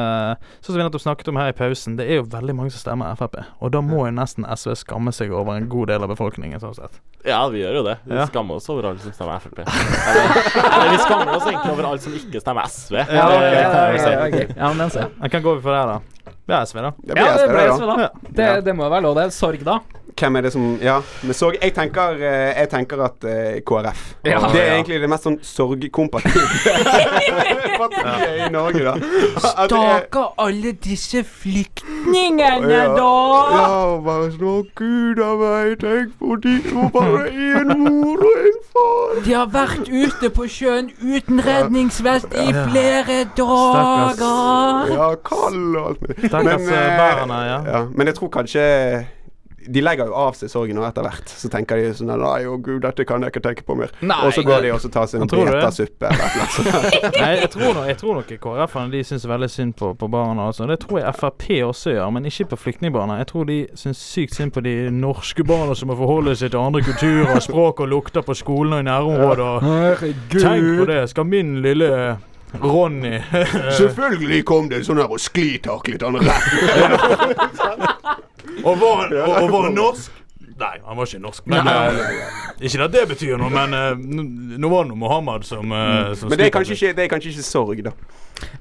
Sånn 0.59 0.73
som 0.73 0.81
vi 0.81 0.83
nettopp 0.83 1.05
snakket 1.07 1.31
om 1.31 1.39
her 1.39 1.53
i 1.53 1.57
pausen, 1.61 1.95
det 2.01 2.09
er 2.11 2.19
jo 2.19 2.27
veldig 2.33 2.57
mange 2.59 2.75
som 2.75 2.83
stemmer 2.83 3.15
Frp. 3.21 3.39
Og 3.63 3.71
da 3.75 3.81
må 3.87 4.03
jo 4.09 4.13
nesten 4.19 4.43
SV 4.51 4.75
skamme 4.83 5.15
seg 5.15 5.31
over 5.31 5.57
en 5.61 5.69
god 5.71 5.93
del 5.95 6.03
av 6.03 6.11
befolkningen, 6.11 6.59
sånn 6.63 6.75
sett. 6.75 6.99
Ja, 7.27 7.45
vi 7.53 7.61
gjør 7.63 7.81
jo 7.81 7.83
det. 7.87 7.97
Vi 8.09 8.17
Ja. 8.19 8.27
skammer 8.27 8.59
oss 8.59 8.67
over 8.73 8.91
alle 8.91 8.99
som 8.99 9.13
stemmer 9.15 9.39
Frp. 9.47 9.63
Eller, 9.63 10.91
vi 10.91 10.99
skammer 11.07 11.35
oss 11.37 11.47
egentlig 11.47 11.73
over 11.75 11.85
alle 11.91 12.03
som 12.03 12.15
ikke 12.19 12.41
stemmer 12.43 12.67
SV. 12.67 12.97
Ja, 12.99 13.27
Det 13.31 13.51
ja, 13.55 13.71
kan 13.71 13.95
ja, 13.95 13.99
si. 13.99 14.11
ja, 14.11 14.23
okay. 14.27 14.47
ja, 14.57 14.69
men 14.75 14.79
den 14.85 14.91
ser 14.91 15.07
jeg. 15.07 15.31
Hva 15.31 15.43
går 15.47 15.61
vi 15.61 15.63
for 15.69 15.77
der, 15.77 15.93
da? 15.95 16.01
Det 16.25 16.55
er 16.57 16.67
SV, 16.67 16.77
da. 16.83 16.91
Det 17.01 17.15
blir 17.15 17.23
Ja, 17.25 17.33
det 17.33 17.41
SV, 17.47 17.51
ble 17.55 17.63
da. 17.63 17.77
SV, 17.77 17.87
da. 17.87 18.11
Det, 18.41 18.51
det 18.67 18.75
må 18.77 18.85
jo 18.85 18.91
være 18.91 19.03
lov, 19.07 19.15
det. 19.21 19.33
Sorg, 19.33 19.65
da. 19.65 19.79
Hvem 20.21 20.37
er 20.37 20.43
det 20.45 20.51
som 20.53 20.65
Ja, 20.83 20.97
men 21.23 21.33
sorg 21.39 21.55
Jeg 21.63 21.73
tenker, 21.73 22.19
eh, 22.19 22.51
jeg 22.59 22.69
tenker 22.73 23.01
at 23.07 23.25
uh, 23.25 23.61
KrF. 23.65 24.01
Ja. 24.27 24.41
Det 24.53 24.61
er 24.61 24.73
egentlig 24.75 24.99
det 25.01 25.09
mest 25.09 25.25
sånn 25.25 25.39
sorgkompatible 25.47 26.43
partiet 27.81 28.35
i 28.47 28.49
Norge, 28.53 28.83
da. 28.85 28.95
Det 28.99 29.39
er- 29.39 29.71
Stakkar 29.71 30.35
alle 30.45 30.73
disse 30.85 31.23
flyktningene, 31.25 32.83
da! 32.99 33.09
Ja, 33.55 34.01
bare 34.05 34.29
sånn 34.35 34.67
gud 34.77 35.23
a 35.25 35.31
meg, 35.41 35.79
tenk 35.87 36.13
på 36.21 36.37
de 36.45 36.57
som 36.69 36.91
bare 36.95 37.25
én 37.31 37.73
mor 37.81 38.21
og 38.21 38.45
en 38.51 38.60
far. 38.73 39.23
De 39.25 39.33
har 39.35 39.47
vært 39.53 39.89
ute 39.91 40.31
på 40.31 40.47
sjøen 40.49 40.91
uten 41.03 41.41
redningsvest 41.47 42.35
i 42.35 42.49
flere 42.53 43.25
dager. 43.37 44.93
Ja, 44.95 45.09
kald 45.25 45.77
og 45.77 45.89
alt 45.89 46.01
mulig. 46.07 46.19
Stakkars 46.29 46.45
Men, 46.45 46.75
eh, 46.75 46.99
bærene, 47.03 47.41
ja. 47.53 47.59
Ja, 47.79 47.85
men 47.95 48.07
jeg 48.07 48.15
tror 48.15 48.29
kanskje 48.29 49.07
de 49.67 49.83
legger 49.83 50.09
jo 50.09 50.15
av 50.17 50.37
seg 50.39 50.51
sorgen 50.53 50.79
nå 50.79 50.85
etter 50.87 51.05
hvert. 51.05 51.29
Så 51.29 51.51
tenker 51.53 51.81
de 51.81 51.91
sånn 51.97 52.13
Nei, 52.21 52.45
å 52.49 52.57
gud, 52.61 52.81
dette 52.85 53.05
kan 53.09 53.23
jeg 53.25 53.35
ikke 53.35 53.43
tenke 53.45 53.65
på 53.67 53.77
mer. 53.79 53.93
Nei, 54.01 54.17
og 54.27 54.33
så 54.35 54.45
går 54.47 54.65
de 54.65 54.73
og 54.75 54.81
så 54.83 54.91
tar 54.93 55.09
seg 55.11 55.25
en 55.25 55.31
betasuppe? 55.31 56.11
Nei, 57.19 57.33
jeg 57.43 57.51
tror 57.55 57.77
nok, 57.77 57.89
jeg 57.91 57.99
tror 58.01 58.21
nok 58.21 58.33
KrF-ene 58.47 58.95
de 58.95 59.03
syns 59.07 59.27
veldig 59.29 59.51
synd 59.53 59.77
på, 59.81 59.93
på 60.01 60.11
barna. 60.13 60.49
Altså. 60.51 60.69
Det 60.71 60.81
tror 60.85 61.03
jeg 61.03 61.17
Frp 61.19 61.47
også 61.67 61.95
gjør, 61.97 62.09
men 62.17 62.31
ikke 62.31 62.49
på 62.55 62.61
flyktningbarna. 62.65 63.19
Jeg 63.21 63.31
tror 63.33 63.51
de 63.51 63.59
syns 63.79 64.01
sykt 64.01 64.39
synd 64.39 64.55
på 64.57 64.65
de 64.65 64.75
norske 64.95 65.45
barna 65.47 65.77
som 65.79 65.93
må 65.93 65.99
forholde 66.01 66.37
seg 66.41 66.55
til 66.55 66.63
andre 66.63 66.83
kulturer, 66.87 67.37
språk 67.45 67.85
og 67.85 67.93
lukter 67.93 68.25
på 68.27 68.37
skolen 68.39 68.79
og 68.79 68.85
i 68.85 68.89
nærområder. 68.89 70.09
Tenk 70.35 70.75
på 70.81 70.91
det! 70.91 71.03
Skal 71.13 71.29
min 71.29 71.59
lille 71.65 71.93
Ronny 72.59 73.21
Selvfølgelig 73.79 74.45
kom 74.45 74.69
det 74.71 74.77
en 74.81 74.85
sånn 74.89 75.01
her 75.03 75.13
og 75.13 75.21
sklitaklet 75.23 76.03
han 76.03 76.19
rett. 76.19 76.45
Og 78.65 78.81
var, 78.81 79.13
og, 79.15 79.37
og 79.43 79.53
var 79.55 79.71
norsk? 79.75 80.17
Nei, 80.61 80.75
han 80.85 80.97
var 80.99 81.09
ikke 81.09 81.23
norsk. 81.25 81.47
Men 81.49 81.69
uh, 81.69 82.01
Ikke 82.61 82.83
at 82.85 82.93
det 82.93 83.07
betyr 83.09 83.39
noe, 83.41 83.49
men 83.49 83.73
uh, 83.73 83.95
nå 84.61 84.69
var 84.69 84.85
det 84.85 84.91
noe 84.91 85.01
Mohammed 85.01 85.47
som, 85.49 85.73
eh, 85.73 86.11
som 86.21 86.29
Men 86.29 86.37
det 86.41 86.51
er 86.51 86.53
kanskje 86.53 86.77
ikke, 86.77 86.91
det 86.99 87.05
er 87.07 87.13
kanskje 87.15 87.31
ikke 87.33 87.45
sorg, 87.47 87.81
da. 87.87 87.95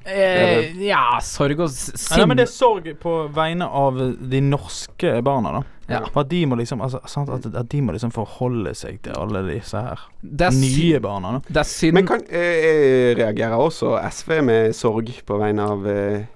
Eh, 0.08 0.69
ja, 0.86 1.01
sorg 1.24 1.60
og 1.65 1.74
sinn. 1.74 2.24
Men 2.29 2.39
det 2.39 2.46
er 2.48 2.53
sorg 2.53 2.88
på 3.03 3.15
vegne 3.36 3.67
av 3.67 4.00
de 4.31 4.41
norske 4.48 5.17
barna, 5.27 5.58
da. 5.60 5.65
Ja. 5.89 6.00
For 6.13 6.22
at 6.22 6.29
de 6.29 6.43
må 6.46 6.55
liksom 6.60 6.84
altså, 6.86 7.01
sant, 7.10 7.31
at, 7.34 7.48
at 7.50 7.69
de 7.72 7.79
må 7.81 7.96
liksom 7.96 8.12
forholde 8.13 8.75
seg 8.77 9.00
til 9.08 9.15
alle 9.17 9.41
disse 9.48 9.79
her 9.81 10.03
Det 10.22 10.46
er, 10.46 10.53
nye 10.53 11.00
barna. 11.01 11.31
da 11.39 11.55
det 11.55 11.62
er 11.63 11.65
synd 11.65 11.98
Men 11.98 12.05
kan, 12.12 12.22
eh, 12.29 13.15
reagerer 13.17 13.58
også 13.58 13.96
SV 14.05 14.36
med 14.46 14.75
sorg 14.77 15.10
på 15.25 15.39
vegne 15.41 15.65
av 15.65 15.88
eh, 15.89 16.27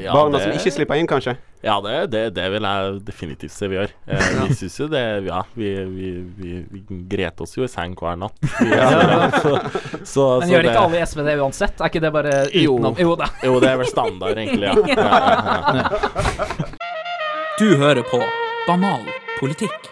Ja, 0.00 0.14
barna 0.16 0.38
det- 0.38 0.46
som 0.46 0.56
ikke 0.56 0.72
slipper 0.78 0.96
inn, 0.96 1.10
kanskje? 1.10 1.36
Ja, 1.62 1.76
det, 1.80 1.92
det, 2.10 2.20
det 2.34 2.44
vil 2.50 2.64
jeg 2.66 2.94
definitivt 3.06 3.52
se 3.54 3.68
vi 3.70 3.76
gjør. 3.78 3.92
Eh, 4.10 4.22
vi 4.48 4.54
syns 4.58 4.78
jo 4.80 4.88
det 4.90 5.02
Ja, 5.28 5.42
vi, 5.54 5.68
vi, 5.86 6.08
vi, 6.38 6.54
vi 6.72 6.80
gret 7.12 7.38
oss 7.44 7.54
jo 7.54 7.62
i 7.62 7.70
seng 7.70 7.94
hver 7.98 8.16
natt. 8.18 8.34
Vi, 8.58 8.70
så, 9.44 9.52
så, 10.02 10.24
Men 10.42 10.50
gjør 10.50 10.62
det- 10.66 10.72
ikke 10.72 10.82
alle 10.88 10.98
i 10.98 11.06
SV 11.06 11.22
det 11.28 11.36
uansett? 11.38 11.78
Er 11.80 11.92
ikke 11.92 12.02
det 12.02 12.10
bare 12.16 12.34
Jo. 12.50 12.74
utenom 12.74 12.98
Jo 12.98 13.14
da. 13.20 13.30
Jo, 13.46 13.54
det 13.62 13.70
er 13.70 13.78
vel 13.82 13.90
standard, 13.92 14.42
egentlig. 14.42 14.66
Ja. 14.66 14.74
ja, 14.90 14.96
ja, 14.98 15.78
ja. 15.78 15.86
Du 17.60 17.68
hører 17.78 18.02
på 18.10 18.18
Banal 18.66 19.06
politikk. 19.38 19.90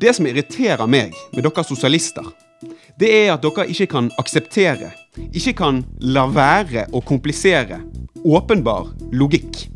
Det 0.00 0.12
som 0.14 0.26
irriterer 0.28 0.86
meg 0.86 1.14
med 1.32 1.42
dere 1.46 1.64
sosialister, 1.64 2.26
det 3.00 3.08
er 3.24 3.32
at 3.34 3.42
dere 3.44 3.64
ikke 3.72 3.86
kan 3.94 4.10
akseptere, 4.20 4.90
ikke 5.32 5.56
kan 5.58 5.80
la 6.00 6.26
være 6.30 6.86
å 6.92 7.02
komplisere 7.04 7.80
åpenbar 8.26 8.92
logikk. 9.12 9.66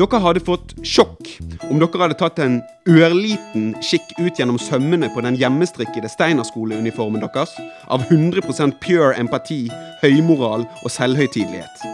Dere 0.00 0.20
hadde 0.22 0.40
fått 0.40 0.76
sjokk 0.86 1.28
om 1.68 1.80
dere 1.80 2.00
hadde 2.00 2.16
tatt 2.20 2.38
en 2.40 2.60
ørliten 2.88 3.74
kikk 3.84 4.14
ut 4.20 4.38
gjennom 4.38 4.58
sømmene 4.62 5.10
på 5.12 5.20
den 5.26 5.36
hjemmestrikkede 5.36 6.08
Steinerskoleuniformen 6.08 7.20
deres 7.20 7.52
av 7.92 8.06
100% 8.08 8.78
pure 8.80 9.12
empati, 9.20 9.66
høymoral 10.00 10.64
og 10.80 10.94
selvhøytidelighet. 10.94 11.84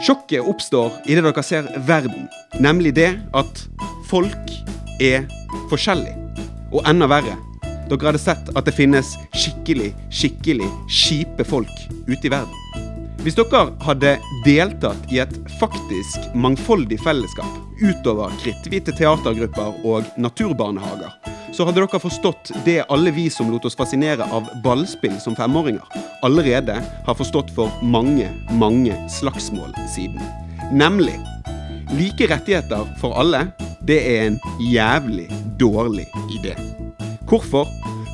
Sjokket 0.00 0.48
oppstår 0.48 0.96
idet 1.06 1.26
dere 1.26 1.44
ser 1.44 1.68
verden, 1.86 2.26
nemlig 2.58 2.96
det 2.96 3.12
at 3.36 3.66
folk 4.10 4.56
er 5.00 5.28
forskjellig. 5.70 6.16
Og 6.72 6.82
enda 6.88 7.08
verre, 7.10 7.36
dere 7.90 8.12
hadde 8.12 8.22
sett 8.22 8.50
at 8.54 8.66
det 8.66 8.76
finnes 8.76 9.16
skikkelig, 9.34 9.90
skikkelig 10.14 10.68
kjipe 10.88 11.46
folk 11.46 11.82
ute 12.06 12.22
i 12.26 12.32
verden. 12.32 12.86
Hvis 13.20 13.36
dere 13.36 13.66
hadde 13.84 14.14
deltatt 14.46 15.10
i 15.12 15.20
et 15.20 15.34
faktisk 15.60 16.30
mangfoldig 16.32 16.96
fellesskap 17.04 17.58
utover 17.80 18.32
kritthvite 18.40 18.94
teatergrupper 18.96 19.82
og 19.84 20.08
naturbarnehager, 20.20 21.12
så 21.52 21.66
hadde 21.66 21.82
dere 21.82 22.00
forstått 22.00 22.52
det 22.64 22.78
alle 22.88 23.12
vi 23.12 23.26
som 23.32 23.50
lot 23.52 23.66
oss 23.68 23.76
fascinere 23.76 24.24
av 24.32 24.48
ballspill 24.64 25.18
som 25.20 25.36
femåringer, 25.36 25.84
allerede 26.24 26.78
har 26.80 27.18
forstått 27.18 27.52
for 27.56 27.72
mange, 27.82 28.30
mange 28.56 28.96
slagsmål 29.18 29.74
siden. 29.92 30.22
Nemlig 30.72 31.18
like 31.98 32.28
rettigheter 32.30 32.86
for 33.00 33.18
alle, 33.20 33.48
det 33.84 34.00
er 34.14 34.28
en 34.28 34.40
jævlig 34.70 35.26
dårlig 35.58 36.06
idé. 36.38 36.54
Hvorfor? 37.30 37.68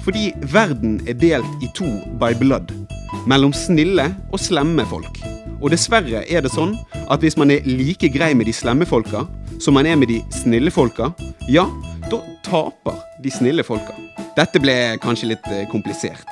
Fordi 0.04 0.34
verden 0.52 1.00
er 1.08 1.14
delt 1.16 1.62
i 1.64 1.68
to 1.74 1.86
by 2.20 2.34
blood. 2.36 2.68
Mellom 3.26 3.52
snille 3.56 4.10
og 4.28 4.40
slemme 4.40 4.84
folk. 4.90 5.22
Og 5.56 5.70
dessverre 5.72 6.20
er 6.28 6.44
det 6.44 6.52
sånn 6.52 6.74
at 7.08 7.24
hvis 7.24 7.38
man 7.40 7.50
er 7.54 7.64
like 7.64 8.10
grei 8.12 8.34
med 8.36 8.44
de 8.44 8.52
slemme 8.52 8.84
folka 8.84 9.24
som 9.56 9.72
man 9.78 9.88
er 9.88 9.96
med 9.96 10.12
de 10.12 10.18
snille 10.36 10.70
folka, 10.70 11.08
ja, 11.48 11.64
da 12.10 12.20
taper 12.44 13.00
de 13.24 13.32
snille 13.32 13.64
folka. 13.64 13.96
Dette 14.36 14.60
ble 14.60 14.74
kanskje 15.00 15.30
litt 15.32 15.48
eh, 15.48 15.64
komplisert. 15.72 16.28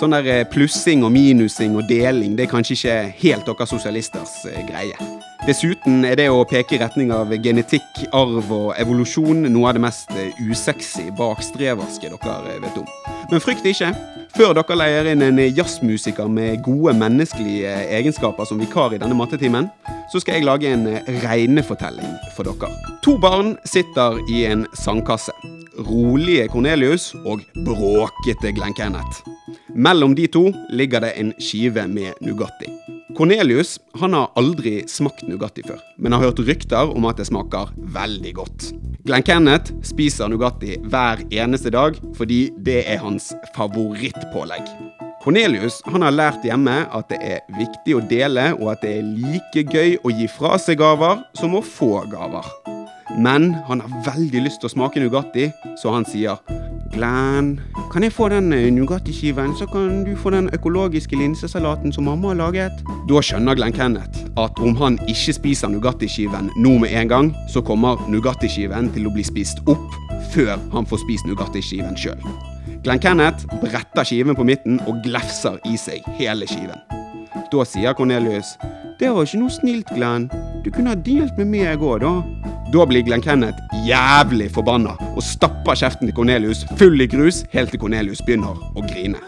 Sånn 0.00 0.16
der 0.16 0.30
eh, 0.32 0.46
plussing 0.48 1.04
og 1.04 1.12
minusing 1.12 1.76
og 1.76 1.84
deling, 1.90 2.32
det 2.38 2.46
er 2.46 2.54
kanskje 2.54 2.78
ikke 2.78 2.96
helt 3.20 3.44
dere 3.50 3.68
sosialisters 3.68 4.38
eh, 4.48 4.64
greie. 4.72 4.96
Dessuten 5.42 6.04
er 6.06 6.14
det 6.14 6.28
å 6.30 6.44
peke 6.46 6.76
i 6.76 6.78
retning 6.78 7.08
av 7.10 7.32
genetikk, 7.42 8.04
arv 8.14 8.50
og 8.54 8.68
evolusjon 8.78 9.40
noe 9.50 9.72
av 9.72 9.74
det 9.74 9.82
mest 9.82 10.12
eh, 10.14 10.36
usexy, 10.38 11.08
bakstreverske 11.18 12.12
dere 12.12 12.60
vet 12.62 12.78
om. 12.78 12.86
Men 13.32 13.42
frykt 13.42 13.66
ikke. 13.66 13.90
Før 14.36 14.54
dere 14.54 14.76
leier 14.78 15.10
inn 15.10 15.24
en 15.26 15.42
jazzmusiker 15.42 16.30
med 16.30 16.62
gode 16.62 16.94
menneskelige 16.94 17.74
egenskaper 17.98 18.46
som 18.46 18.62
vikar 18.62 18.94
i 18.94 19.02
denne 19.02 19.18
mattetimen, 19.18 19.66
så 20.14 20.22
skal 20.22 20.38
jeg 20.38 20.46
lage 20.46 20.70
en 20.70 20.86
regnefortelling 21.26 22.14
for 22.36 22.46
dere. 22.46 22.70
To 23.02 23.18
barn 23.18 23.56
sitter 23.66 24.22
i 24.30 24.46
en 24.52 24.62
sandkasse. 24.78 25.34
Rolige 25.90 26.46
Cornelius 26.54 27.16
og 27.26 27.42
bråkete 27.66 28.54
Glenn 28.54 28.78
Kenneth. 28.78 29.26
Mellom 29.74 30.14
de 30.14 30.30
to 30.30 30.52
ligger 30.70 31.02
det 31.02 31.16
en 31.18 31.34
skive 31.42 31.88
med 31.90 32.14
Nugatti. 32.22 32.70
Cornelius 33.16 33.80
han 34.00 34.14
har 34.16 34.30
aldri 34.40 34.82
smakt 34.88 35.26
Nugatti 35.28 35.64
før, 35.66 35.80
men 36.00 36.14
har 36.14 36.22
hørt 36.24 36.40
rykter 36.46 36.92
om 36.96 37.04
at 37.10 37.18
det 37.20 37.26
smaker 37.28 37.72
veldig 37.92 38.32
godt. 38.38 38.70
Glenn 39.04 39.24
Kenneth 39.26 39.74
spiser 39.84 40.30
Nugatti 40.32 40.78
hver 40.88 41.20
eneste 41.28 41.72
dag 41.74 41.98
fordi 42.16 42.46
det 42.64 42.80
er 42.88 43.02
hans 43.02 43.32
favorittpålegg. 43.56 44.64
Cornelius 45.22 45.82
han 45.92 46.06
har 46.06 46.16
lært 46.16 46.46
hjemme 46.46 46.80
at 46.88 47.12
det 47.12 47.20
er 47.20 47.44
viktig 47.58 47.98
å 47.98 48.02
dele, 48.10 48.48
og 48.58 48.72
at 48.72 48.82
det 48.82 48.96
er 48.98 49.12
like 49.12 49.66
gøy 49.68 49.98
å 50.02 50.14
gi 50.16 50.26
fra 50.32 50.56
seg 50.58 50.80
gaver 50.80 51.20
som 51.38 51.54
å 51.58 51.62
få 51.62 52.06
gaver. 52.10 52.48
Men 53.20 53.52
han 53.68 53.84
har 53.84 54.08
veldig 54.08 54.46
lyst 54.48 54.62
til 54.62 54.70
å 54.70 54.76
smake 54.78 55.04
Nugatti, 55.04 55.50
så 55.78 55.92
han 55.94 56.08
sier 56.08 56.40
Glenn, 56.92 57.60
kan 57.92 58.04
jeg 58.04 58.12
få 58.12 58.28
den 58.28 58.52
eh, 58.52 58.68
Nugatti-skiven, 58.72 59.54
så 59.56 59.66
kan 59.66 60.04
du 60.04 60.16
få 60.16 60.30
den 60.30 60.50
økologiske 60.52 61.16
linsesalaten 61.16 61.92
som 61.92 62.04
mamma 62.04 62.28
har 62.28 62.38
laget? 62.40 62.82
Da 63.08 63.22
skjønner 63.24 63.56
Glenn 63.56 63.72
Kenneth 63.72 64.26
at 64.36 64.60
om 64.60 64.76
han 64.76 64.98
ikke 65.08 65.32
spiser 65.38 65.72
Nugatti-skiven 65.72 66.50
nå 66.60 66.76
med 66.82 66.92
en 66.92 67.08
gang, 67.08 67.32
så 67.48 67.64
kommer 67.64 68.00
Nugatti-skiven 68.12 68.92
til 68.92 69.08
å 69.08 69.14
bli 69.14 69.24
spist 69.24 69.64
opp 69.72 69.96
før 70.34 70.58
han 70.74 70.88
får 70.88 71.00
spist 71.06 71.28
Nugatti-skiven 71.28 71.96
sjøl. 71.96 72.20
Glenn 72.84 73.00
Kenneth 73.00 73.48
bretter 73.62 74.04
skiven 74.04 74.36
på 74.36 74.44
midten 74.44 74.80
og 74.84 75.00
glefser 75.06 75.56
i 75.68 75.78
seg 75.80 76.04
hele 76.20 76.48
skiven. 76.50 76.80
Da 77.52 77.64
sier 77.68 77.96
Cornelius 77.96 78.56
Det 79.00 79.08
var 79.10 79.24
ikke 79.24 79.40
noe 79.40 79.52
snilt, 79.52 79.88
Glenn. 79.96 80.28
Du 80.64 80.70
kunne 80.70 80.92
ha 80.92 80.98
delt 81.08 81.40
med 81.40 81.48
meg 81.56 81.80
òg, 81.80 82.04
da. 82.04 82.60
Da 82.72 82.86
blir 82.86 83.02
Glenn 83.04 83.20
Kenneth 83.20 83.58
jævlig 83.84 84.46
forbanna 84.54 84.94
og 85.12 85.20
stapper 85.20 85.76
kjeften 85.76 86.08
til 86.08 86.14
Cornelius 86.16 86.62
full 86.80 87.02
i 87.04 87.06
grus 87.10 87.42
helt 87.52 87.68
til 87.74 87.82
Cornelius 87.82 88.22
begynner 88.24 88.56
å 88.72 88.84
grine. 88.86 89.20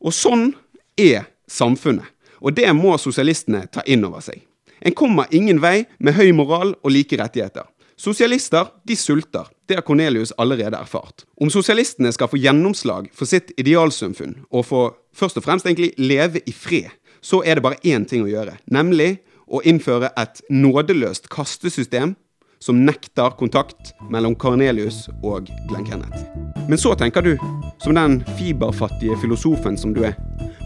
Og 0.00 0.14
sånn 0.16 0.54
er 0.96 1.28
samfunnet. 1.44 2.08
Og 2.40 2.56
det 2.56 2.72
må 2.72 2.94
sosialistene 2.96 3.66
ta 3.68 3.84
inn 3.84 4.08
over 4.08 4.24
seg. 4.24 4.40
En 4.80 4.96
kommer 4.96 5.28
ingen 5.36 5.60
vei 5.60 5.84
med 6.00 6.16
høy 6.16 6.32
moral 6.32 6.72
og 6.80 6.94
like 6.96 7.20
rettigheter. 7.20 7.68
Sosialister 8.00 8.72
de 8.88 8.96
sulter, 8.96 9.52
det 9.68 9.76
har 9.76 9.84
Cornelius 9.84 10.32
allerede 10.40 10.80
erfart. 10.80 11.26
Om 11.36 11.52
sosialistene 11.52 12.08
skal 12.16 12.32
få 12.32 12.40
gjennomslag 12.40 13.10
for 13.12 13.28
sitt 13.28 13.52
idealsamfunn, 13.60 14.38
og 14.48 14.64
få 14.64 14.86
først 15.12 15.36
og 15.36 15.44
fremst 15.44 15.68
egentlig 15.68 15.92
leve 16.00 16.40
i 16.48 16.56
fred, 16.56 16.88
så 17.20 17.42
er 17.44 17.60
det 17.60 17.66
bare 17.68 17.82
én 17.84 18.08
ting 18.08 18.24
å 18.24 18.32
gjøre, 18.32 18.56
nemlig 18.72 19.18
å 19.50 19.62
innføre 19.66 20.12
et 20.18 20.42
nådeløst 20.50 21.28
kastesystem 21.32 22.14
som 22.60 22.82
nekter 22.84 23.32
kontakt 23.40 23.94
mellom 24.12 24.34
Cornelius 24.36 25.06
og 25.24 25.48
Glenn 25.68 25.86
Kenneth. 25.88 26.26
Men 26.68 26.78
så 26.78 26.92
tenker 26.94 27.24
du, 27.24 27.32
som 27.80 27.96
den 27.96 28.20
fiberfattige 28.38 29.16
filosofen 29.22 29.78
som 29.80 29.94
du 29.96 30.04
er, 30.04 30.16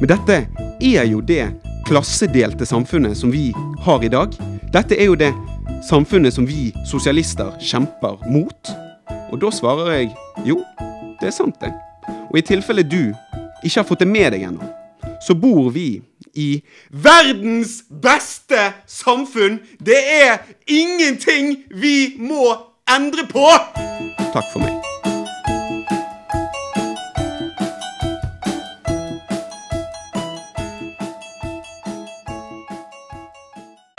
men 0.00 0.10
dette 0.10 0.42
er 0.82 1.06
jo 1.06 1.22
det 1.22 1.46
klassedelte 1.86 2.66
samfunnet 2.66 3.16
som 3.16 3.30
vi 3.32 3.52
har 3.84 4.04
i 4.04 4.10
dag. 4.10 4.34
Dette 4.74 4.98
er 4.98 5.10
jo 5.10 5.18
det 5.18 5.30
samfunnet 5.86 6.34
som 6.34 6.46
vi 6.48 6.72
sosialister 6.88 7.52
kjemper 7.62 8.18
mot. 8.26 8.74
Og 9.30 9.38
da 9.42 9.50
svarer 9.54 9.92
jeg 9.92 10.10
jo, 10.48 10.58
det 11.20 11.30
er 11.30 11.36
sant, 11.36 11.60
det. 11.60 11.70
Og 12.30 12.40
i 12.40 12.46
tilfelle 12.46 12.82
du 12.82 13.12
ikke 13.62 13.78
har 13.80 13.86
fått 13.88 14.02
det 14.02 14.10
med 14.10 14.34
deg 14.34 14.48
ennå, 14.48 14.66
så 15.22 15.36
bor 15.38 15.70
vi 15.72 16.02
i 16.34 16.62
verdens 16.90 17.82
beste 18.02 18.72
samfunn. 18.86 19.60
Det 19.78 20.00
er 20.22 20.38
ingenting 20.66 21.56
vi 21.70 22.14
må 22.18 22.56
endre 22.90 23.26
på! 23.30 23.48
Takk 24.34 24.50
for 24.52 24.64
meg. 24.64 24.74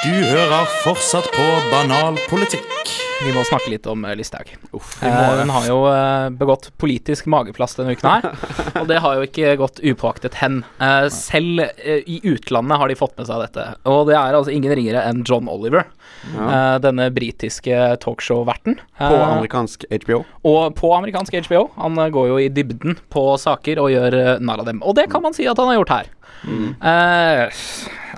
Du 0.06 0.12
hører 0.14 0.66
fortsatt 0.84 1.32
på 1.34 1.46
Banal 1.72 2.20
politikk. 2.30 2.85
Vi 3.24 3.32
må 3.32 3.44
snakke 3.48 3.70
litt 3.72 3.86
om 3.88 4.04
eh, 4.06 4.16
Listhaug. 4.20 4.50
Eh, 4.76 5.40
hun 5.40 5.52
har 5.54 5.68
jo 5.70 5.78
eh, 5.88 6.26
begått 6.36 6.68
politisk 6.82 7.30
mageplast 7.32 7.80
denne 7.80 7.94
uken 7.96 8.10
her, 8.12 8.26
og 8.82 8.90
det 8.92 8.98
har 9.02 9.16
jo 9.20 9.28
ikke 9.30 9.54
gått 9.62 9.80
upåaktet 9.80 10.36
hen. 10.42 10.60
Eh, 10.84 11.08
selv 11.14 11.64
i 11.86 12.20
utlandet 12.28 12.82
har 12.82 12.92
de 12.92 12.98
fått 13.00 13.16
med 13.18 13.30
seg 13.30 13.40
dette, 13.46 13.66
og 13.88 14.10
det 14.12 14.18
er 14.20 14.36
altså 14.36 14.52
ingen 14.54 14.76
ringere 14.76 15.06
enn 15.08 15.24
John 15.28 15.48
Oliver. 15.52 15.88
eh, 16.36 16.76
denne 16.84 17.08
britiske 17.16 17.80
talkshow-verten. 18.04 18.80
På 19.00 19.16
amerikansk 19.30 19.88
HBO. 19.92 20.24
og 20.44 20.76
på 20.76 20.92
amerikansk 20.98 21.40
HBO. 21.48 21.70
Han 21.80 21.96
går 22.12 22.32
jo 22.34 22.40
i 22.44 22.50
dybden 22.52 23.00
på 23.14 23.28
saker 23.42 23.80
og 23.82 23.94
gjør 23.96 24.20
narr 24.44 24.66
av 24.66 24.70
dem. 24.74 24.84
Og 24.84 24.96
det 25.00 25.08
kan 25.14 25.24
man 25.24 25.34
si 25.38 25.48
at 25.48 25.58
han 25.62 25.72
har 25.72 25.80
gjort 25.80 25.96
her. 25.96 26.12
Eh, 26.46 27.62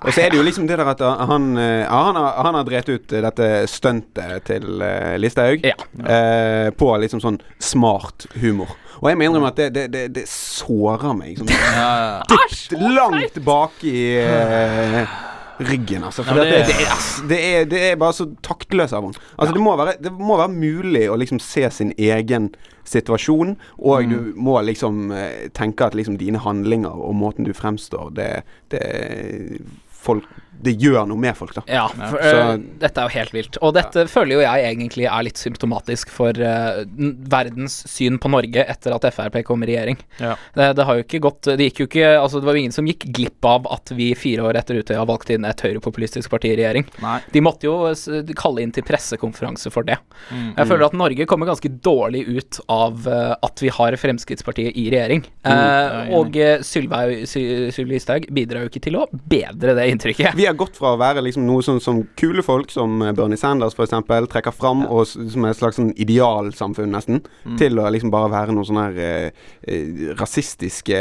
Og 0.07 0.13
så 0.15 0.23
er 0.23 0.31
det 0.31 0.39
jo 0.39 0.45
liksom 0.47 0.67
det 0.69 0.77
der 0.79 0.87
at 0.93 1.01
han, 1.29 1.49
eh, 1.59 1.83
han, 1.89 2.15
har, 2.15 2.37
han 2.47 2.55
har 2.55 2.63
drept 2.67 2.89
ut 2.93 3.13
eh, 3.13 3.21
dette 3.27 3.49
stuntet 3.67 4.45
til 4.47 4.81
eh, 4.81 5.15
Listhaug 5.19 5.65
Ja. 5.67 5.75
eh, 5.99 6.69
på 6.79 6.91
liksom 7.03 7.19
sånn 7.23 7.41
smart 7.59 8.27
humor. 8.41 8.71
Og 9.01 9.11
jeg 9.11 9.19
må 9.19 9.27
innrømme 9.27 9.51
at 9.51 9.59
det, 9.59 9.67
det, 9.75 9.85
det, 9.93 10.05
det 10.15 10.23
sårer 10.31 11.11
meg 11.13 11.37
sånn 11.37 11.51
dypt 11.51 12.71
langt 12.95 13.35
bak 13.45 13.83
i 13.85 13.99
eh, 14.23 15.03
ryggen, 15.67 16.03
altså. 16.07 16.23
For 16.25 16.37
Ja, 16.39 16.45
det, 16.45 16.63
det- 16.63 16.65
det, 16.71 16.87
er, 16.87 17.27
det, 17.29 17.37
er, 17.51 17.67
det 17.69 17.83
er 17.91 17.99
bare 18.01 18.13
så 18.17 18.25
taktløs 18.45 18.93
av 18.93 19.05
henne. 19.05 19.21
Altså, 19.37 19.53
det, 19.57 19.61
må 19.65 19.75
være, 19.77 19.97
det 20.01 20.11
må 20.13 20.37
være 20.39 20.53
mulig 20.53 21.05
å 21.13 21.17
liksom 21.17 21.39
se 21.43 21.67
sin 21.73 21.93
egen 21.97 22.51
situasjon, 22.87 23.55
og 23.83 24.05
Mm. 24.05 24.09
du 24.13 24.33
må 24.39 24.61
liksom 24.63 25.11
eh, 25.11 25.49
tenke 25.53 25.85
at 25.89 25.93
liksom 25.97 26.15
dine 26.17 26.39
handlinger 26.39 26.93
og 26.95 27.13
måten 27.19 27.43
du 27.45 27.51
fremstår, 27.57 28.13
det, 28.15 28.29
det 28.71 28.83
folk 30.07 30.23
Det 30.63 30.73
gjør 30.81 31.05
noe 31.07 31.17
med 31.21 31.35
folk, 31.37 31.53
da. 31.53 31.61
Ja, 31.69 31.87
for, 31.87 32.17
Så- 32.17 32.39
eh, 32.53 32.57
dette 32.81 32.97
er 33.03 33.07
jo 33.09 33.13
helt 33.19 33.33
vilt. 33.35 33.57
Og 33.61 33.73
dette 33.77 34.07
føler 34.09 34.33
jo 34.37 34.39
jeg 34.41 34.63
egentlig 34.75 35.05
er 35.05 35.23
litt 35.27 35.37
symptomatisk 35.37 36.09
for 36.09 36.31
uh, 36.41 36.83
verdens 37.29 37.75
syn 37.89 38.17
på 38.21 38.29
Norge 38.31 38.63
etter 38.65 38.95
at 38.95 39.05
Frp 39.13 39.37
kom 39.45 39.63
i 39.63 39.69
regjering. 39.69 39.97
Ja. 40.21 40.33
Det, 40.55 40.71
det 40.79 40.85
har 40.87 40.97
jo 40.97 41.03
ikke 41.05 41.21
gått 41.23 41.49
Det 41.57 41.67
gikk 41.69 41.81
jo 41.83 41.87
ikke 41.89 42.07
Altså, 42.17 42.39
det 42.41 42.47
var 42.49 42.57
jo 42.57 42.63
ingen 42.63 42.75
som 42.75 42.87
gikk 42.89 43.05
glipp 43.13 43.45
av 43.47 43.67
at 43.71 43.91
vi 43.95 44.09
fire 44.17 44.47
år 44.49 44.57
etter 44.59 44.79
Utøya 44.81 45.05
valgte 45.07 45.35
inn 45.37 45.45
et 45.47 45.61
høyrepopulistisk 45.61 46.31
parti 46.33 46.49
i 46.51 46.55
regjering. 46.57 46.87
Nei. 47.03 47.19
De 47.33 47.41
måtte 47.45 47.67
jo 47.69 47.75
s- 47.93 48.07
kalle 48.37 48.63
inn 48.65 48.71
til 48.75 48.83
pressekonferanse 48.87 49.71
for 49.73 49.85
det. 49.87 49.97
Mm. 50.31 50.49
Jeg 50.57 50.67
føler 50.71 50.85
at 50.89 50.97
Norge 50.97 51.27
kommer 51.29 51.49
ganske 51.49 51.69
dårlig 51.85 52.23
ut 52.27 52.59
av 52.73 53.05
uh, 53.07 53.35
at 53.45 53.61
vi 53.63 53.69
har 53.77 53.95
Fremskrittspartiet 54.01 54.73
i 54.77 54.87
regjering. 54.93 55.23
Mm, 55.45 56.11
og 56.17 56.35
uh, 56.41 56.57
Sylvi 56.65 57.21
Sylvi 57.29 57.93
Listhaug 57.93 58.27
bidrar 58.33 58.65
jo 58.65 58.71
ikke 58.71 58.83
til 58.87 58.97
å 58.99 59.05
bedre 59.13 59.75
det 59.77 59.87
inntrykket. 59.93 60.33
Vi 60.37 60.46
har 60.47 60.55
gått 60.57 60.75
fra 60.77 60.95
å 60.95 60.99
være 60.99 61.21
liksom 61.23 61.45
noe 61.45 61.61
sånn 61.65 61.79
som 61.81 62.01
kule 62.15 62.43
folk, 62.43 62.71
som 62.71 62.99
Bernie 63.15 63.37
Sanders 63.37 63.73
f.eks., 63.77 63.93
trekker 64.31 64.51
fram, 64.53 64.85
og 64.87 65.01
s- 65.05 65.17
som 65.33 65.45
et 65.45 65.57
slags 65.57 65.75
sånn 65.79 65.93
idealsamfunn, 65.97 66.91
nesten, 66.91 67.21
Mm. 67.45 67.57
til 67.57 67.75
å 67.79 67.89
liksom 67.91 68.11
bare 68.11 68.29
være 68.31 68.51
noen 68.55 68.65
sånne 68.65 68.83
her 68.87 68.99
eh, 68.99 69.31
eh, 69.67 70.13
rasistiske, 70.19 70.97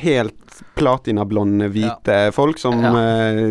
helt 0.00 0.34
platinablonde, 0.76 1.68
hvite 1.72 2.32
folk 2.34 2.58
som, 2.58 2.80
Ja. 2.82 2.90
eh, 2.96 3.46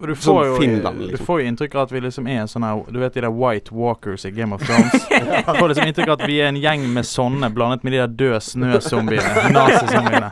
Og 0.00 0.06
Du 0.08 0.14
som 0.14 0.34
får, 0.36 0.44
jo, 0.46 0.56
Finland, 0.58 0.98
du 0.98 1.06
liksom. 1.08 1.26
får 1.26 1.40
jo 1.42 1.46
inntrykk 1.50 1.74
av 1.74 1.82
at 1.82 1.90
vi 1.92 2.00
liksom 2.00 2.28
er 2.28 2.40
en 2.40 2.46
sånn 2.46 2.62
her 2.64 2.92
Du 2.92 2.98
vet 2.98 3.14
de 3.14 3.20
der 3.20 3.30
White 3.30 3.70
Walkers 3.72 4.24
i 4.24 4.30
Game 4.30 4.52
of 4.52 4.62
Thrones? 4.62 4.92
Du 5.48 5.58
får 5.58 5.68
liksom 5.74 5.86
inntrykk 5.86 6.08
av 6.08 6.20
at 6.20 6.26
vi 6.26 6.38
er 6.40 6.46
en 6.48 6.56
gjeng 6.56 6.86
med 6.92 7.04
sånne 7.04 7.52
blandet 7.54 7.84
med 7.84 7.92
de 7.92 7.98
der 7.98 8.08
døde 8.08 8.40
snøzombiene. 8.40 9.50
Nazizombiene. 9.54 10.30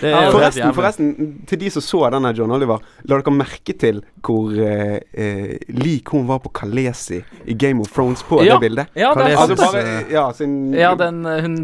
Det 0.00 0.10
er 0.12 0.30
Forresten, 0.34 0.72
forresten, 0.76 1.10
til 1.48 1.60
de 1.60 1.70
som 1.72 1.84
så 1.84 2.00
denne 2.12 2.32
John 2.36 2.52
Oliver, 2.54 2.82
la 3.08 3.18
dere 3.20 3.32
merke 3.34 3.74
til 3.78 4.02
hvor 4.26 4.52
eh, 4.58 4.98
eh, 5.12 5.56
lik 5.72 6.10
hun 6.14 6.26
var 6.28 6.40
på 6.44 6.50
Kalesi 6.56 7.20
i 7.46 7.54
Game 7.54 7.80
of 7.80 7.92
Thrones 7.94 8.22
på 8.26 8.42
Ja. 8.44 8.54
det 8.56 8.60
bildet? 8.68 8.86
Ja, 8.98 9.12
det 9.14 9.28
er 9.32 9.36
sant. 9.36 9.60
Altså 9.60 10.12
ja, 10.12 10.24
sin, 10.36 10.56
Ja, 10.74 10.94
den, 10.98 11.24
eh, 11.26 11.40
hun, 11.42 11.56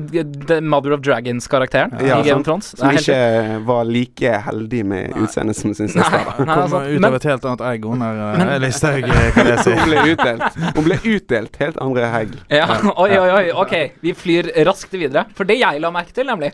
den 0.46 0.68
Mother 0.68 0.94
of 0.96 1.00
Dragons-karakteren 1.04 1.92
Ja, 2.00 2.20
i 2.20 2.22
Game 2.22 2.28
sant. 2.28 2.40
of 2.40 2.44
Thrones. 2.46 2.70
som 2.78 2.88
helt 2.88 3.00
ikke 3.08 3.66
var 3.66 3.84
like 3.84 4.32
heldig 4.46 4.84
med 4.86 5.16
utseendet 5.16 5.56
som 5.56 5.74
sin 5.74 5.88
søster. 5.88 6.24
Hun 6.38 6.46
kom 6.46 6.62
altså, 6.62 6.82
ut 6.88 7.04
av 7.04 7.14
et 7.18 7.28
helt 7.32 7.44
annet 7.44 7.64
egg, 7.72 7.84
hun 7.84 8.04
der 8.04 8.22
uh, 8.38 8.58
Listhaug, 8.62 9.08
eh, 9.08 9.30
kan 9.34 9.46
jeg 9.52 9.58
si. 9.66 9.74
Hun 9.76 9.90
ble 9.90 10.04
utdelt 10.14 10.60
Hun 10.76 10.84
ble 10.86 10.98
utdelt 11.16 11.56
helt 11.62 11.80
andre 11.82 12.12
hegg. 12.12 12.36
Ja, 12.52 12.66
oi, 13.04 13.10
oi, 13.18 13.30
oi. 13.40 13.44
Ok, 13.64 13.74
vi 14.00 14.14
flyr 14.16 14.52
raskt 14.68 14.94
videre. 14.94 15.26
For 15.36 15.48
det 15.48 15.58
jeg 15.60 15.80
la 15.82 15.90
merke 15.94 16.14
til, 16.16 16.26
nemlig, 16.28 16.52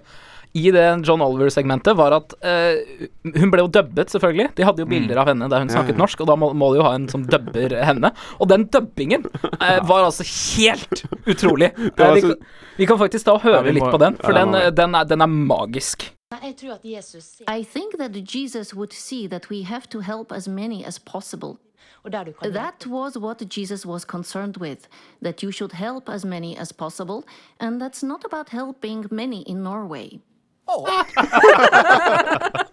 i 0.59 0.73
det 0.75 0.85
John 1.07 1.23
Oliver-segmentet, 1.25 1.97
var 1.99 2.17
at 2.19 2.35
uh, 2.43 3.07
hun 3.39 3.53
ble 3.53 3.65
jo 3.65 3.71
dubbet, 3.79 4.13
selvfølgelig. 4.13 4.51
De 4.59 4.67
hadde 4.67 4.85
jo 4.85 4.89
bilder 4.91 5.23
av 5.23 5.31
henne 5.33 5.49
der 5.51 5.65
hun 5.65 5.73
snakket 5.73 5.97
ja. 5.97 6.01
norsk, 6.03 6.25
og 6.25 6.31
da 6.31 6.37
må, 6.41 6.51
må 6.59 6.73
de 6.75 6.81
jo 6.81 6.87
ha 6.87 6.93
en 6.99 7.09
som 7.11 7.25
dubber 7.29 7.77
henne. 7.85 8.13
Og 8.39 8.51
den 8.51 8.67
dubbingen 8.73 9.27
uh, 9.31 9.79
var 9.89 10.09
altså 10.09 10.27
helt 10.27 11.05
utrolig. 11.27 11.73
Eh, 11.99 12.15
vi, 12.15 12.21
kan- 12.23 12.37
vi 12.77 12.87
kan 12.87 12.99
faktisk 13.01 13.27
da 13.27 13.35
høre 13.43 13.73
litt 13.75 13.83
på 13.83 13.99
den, 14.01 14.17
for 14.21 14.37
Ja, 14.37 14.45
den, 14.45 14.75
den, 14.77 14.95
er, 14.95 15.07
den 15.09 15.25
er 15.25 15.31
magisk. 15.31 16.13
Jeg 16.31 16.55
tror 16.61 16.75
at 16.77 16.85
Jesus 16.85 17.25
ser, 17.25 17.45
I 17.49 17.65
think 17.65 17.97
that 17.99 18.13
Jesus 18.35 18.75
would 18.75 18.93
see 18.93 19.27
that 19.29 19.51
we 19.51 19.65
have 19.65 19.89
to 19.89 20.01
help 20.01 20.33
as 20.33 20.47
many 20.49 20.85
as 20.85 20.99
possible. 20.99 21.59
That 22.05 22.87
was 22.87 23.19
what 23.19 23.49
Jesus 23.49 23.85
was 23.85 24.05
concerned 24.05 24.57
with 24.57 24.89
that 25.21 25.43
you 25.43 25.51
should 25.51 25.73
help 25.73 26.09
as 26.09 26.25
many 26.25 26.57
as 26.57 26.73
possible, 26.73 27.25
and 27.61 27.81
that's 27.81 28.03
not 28.03 28.25
about 28.25 28.51
helping 28.51 29.07
many 29.11 29.43
in 29.43 29.63
Norway. 29.63 30.21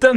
Den, 0.00 0.16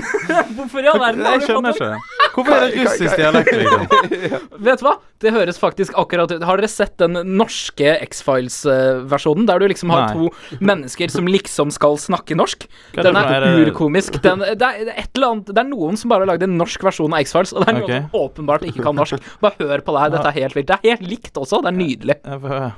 hvorfor 0.55 0.79
i 0.83 0.87
all 0.89 0.99
verden 1.01 1.25
har 1.25 1.31
Jeg 1.35 1.41
du 1.41 1.45
skjønner 1.49 1.73
fått 1.75 1.81
ikke. 1.81 1.97
Hvorfor 2.33 2.53
er 2.55 2.59
det 2.63 2.71
russisk 2.83 3.13
dialekt, 3.19 3.53
liksom? 3.59 3.81
Vet 4.67 4.79
du 4.81 4.85
hva? 4.87 4.93
Det 5.23 5.31
høres 5.35 5.57
faktisk 5.61 5.91
akkurat 5.99 6.31
ut 6.33 6.43
Har 6.47 6.55
dere 6.59 6.69
sett 6.71 6.95
den 7.01 7.13
norske 7.37 7.89
X-Files-versjonen? 8.07 9.45
Der 9.49 9.57
du 9.61 9.65
liksom 9.69 9.89
har 9.93 10.01
Nei. 10.07 10.13
to 10.15 10.23
mennesker 10.63 11.07
som 11.13 11.23
liksom 11.29 11.67
skal 11.75 11.93
snakke 12.01 12.33
norsk? 12.39 12.59
Det 12.95 13.03
Den 13.05 13.13
noe? 13.17 13.25
er 13.27 13.31
Er 13.41 13.45
det- 13.57 13.63
urkomisk. 13.71 14.11
Den, 14.23 14.37
det, 14.43 14.47
er, 14.61 14.73
det 14.87 14.93
er 14.95 14.99
et 15.03 15.11
eller 15.19 15.29
annet 15.35 15.47
Det 15.51 15.61
er 15.63 15.69
noen 15.71 15.95
som 15.99 16.07
bare 16.13 16.21
har 16.25 16.31
lagd 16.33 16.43
en 16.47 16.57
norsk 16.59 16.79
versjon 16.87 17.13
av 17.13 17.19
X-Files, 17.25 17.51
og 17.53 17.59
det 17.65 17.69
er 17.73 17.77
noen 17.79 17.89
Ok. 17.89 17.93
som 17.97 18.07
åpenbart 18.23 18.63
ikke 18.69 18.83
kan 18.87 18.95
norsk. 19.01 19.17
Bare 19.43 19.55
hør 19.59 19.79
på 19.83 19.91
det 19.97 20.01
her. 20.05 20.11
Dette 20.17 20.29
er 20.33 20.37
helt 20.41 20.55
vilt. 20.57 20.69
Det 20.71 20.77
er 20.79 20.83
helt 20.95 21.05
likt 21.09 21.35
også. 21.43 21.55
Det 21.65 21.69
er 21.73 21.77
nydelig. 21.81 22.17
Jeg 22.23 22.37
får 22.45 22.51
høre. 22.55 22.71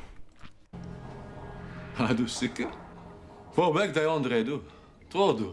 Er 2.06 2.14
du 2.18 2.26
sikker? 2.28 2.68
Hvor 3.56 3.72
vekk 3.76 3.94
de 3.96 4.04
André, 4.10 4.44
du? 4.44 4.60
Tror 5.12 5.38
du? 5.40 5.48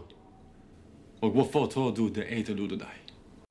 Og 1.23 1.31
hvorfor 1.31 1.69
tror 1.71 1.93
du 1.95 2.09
det 2.11 2.25
eter 2.35 2.55
lute 2.57 2.75
deg? 2.81 2.99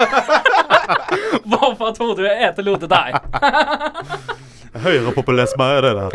Hvorfor 1.45 1.93
tror 1.97 2.17
du 2.19 2.25
jeg 2.27 2.49
eter 2.49 2.67
lode 2.67 2.89
deg? 2.91 3.17
Høyrepopulisme 4.83 5.67
er 5.77 5.85
det 5.85 5.91
der. 5.99 6.15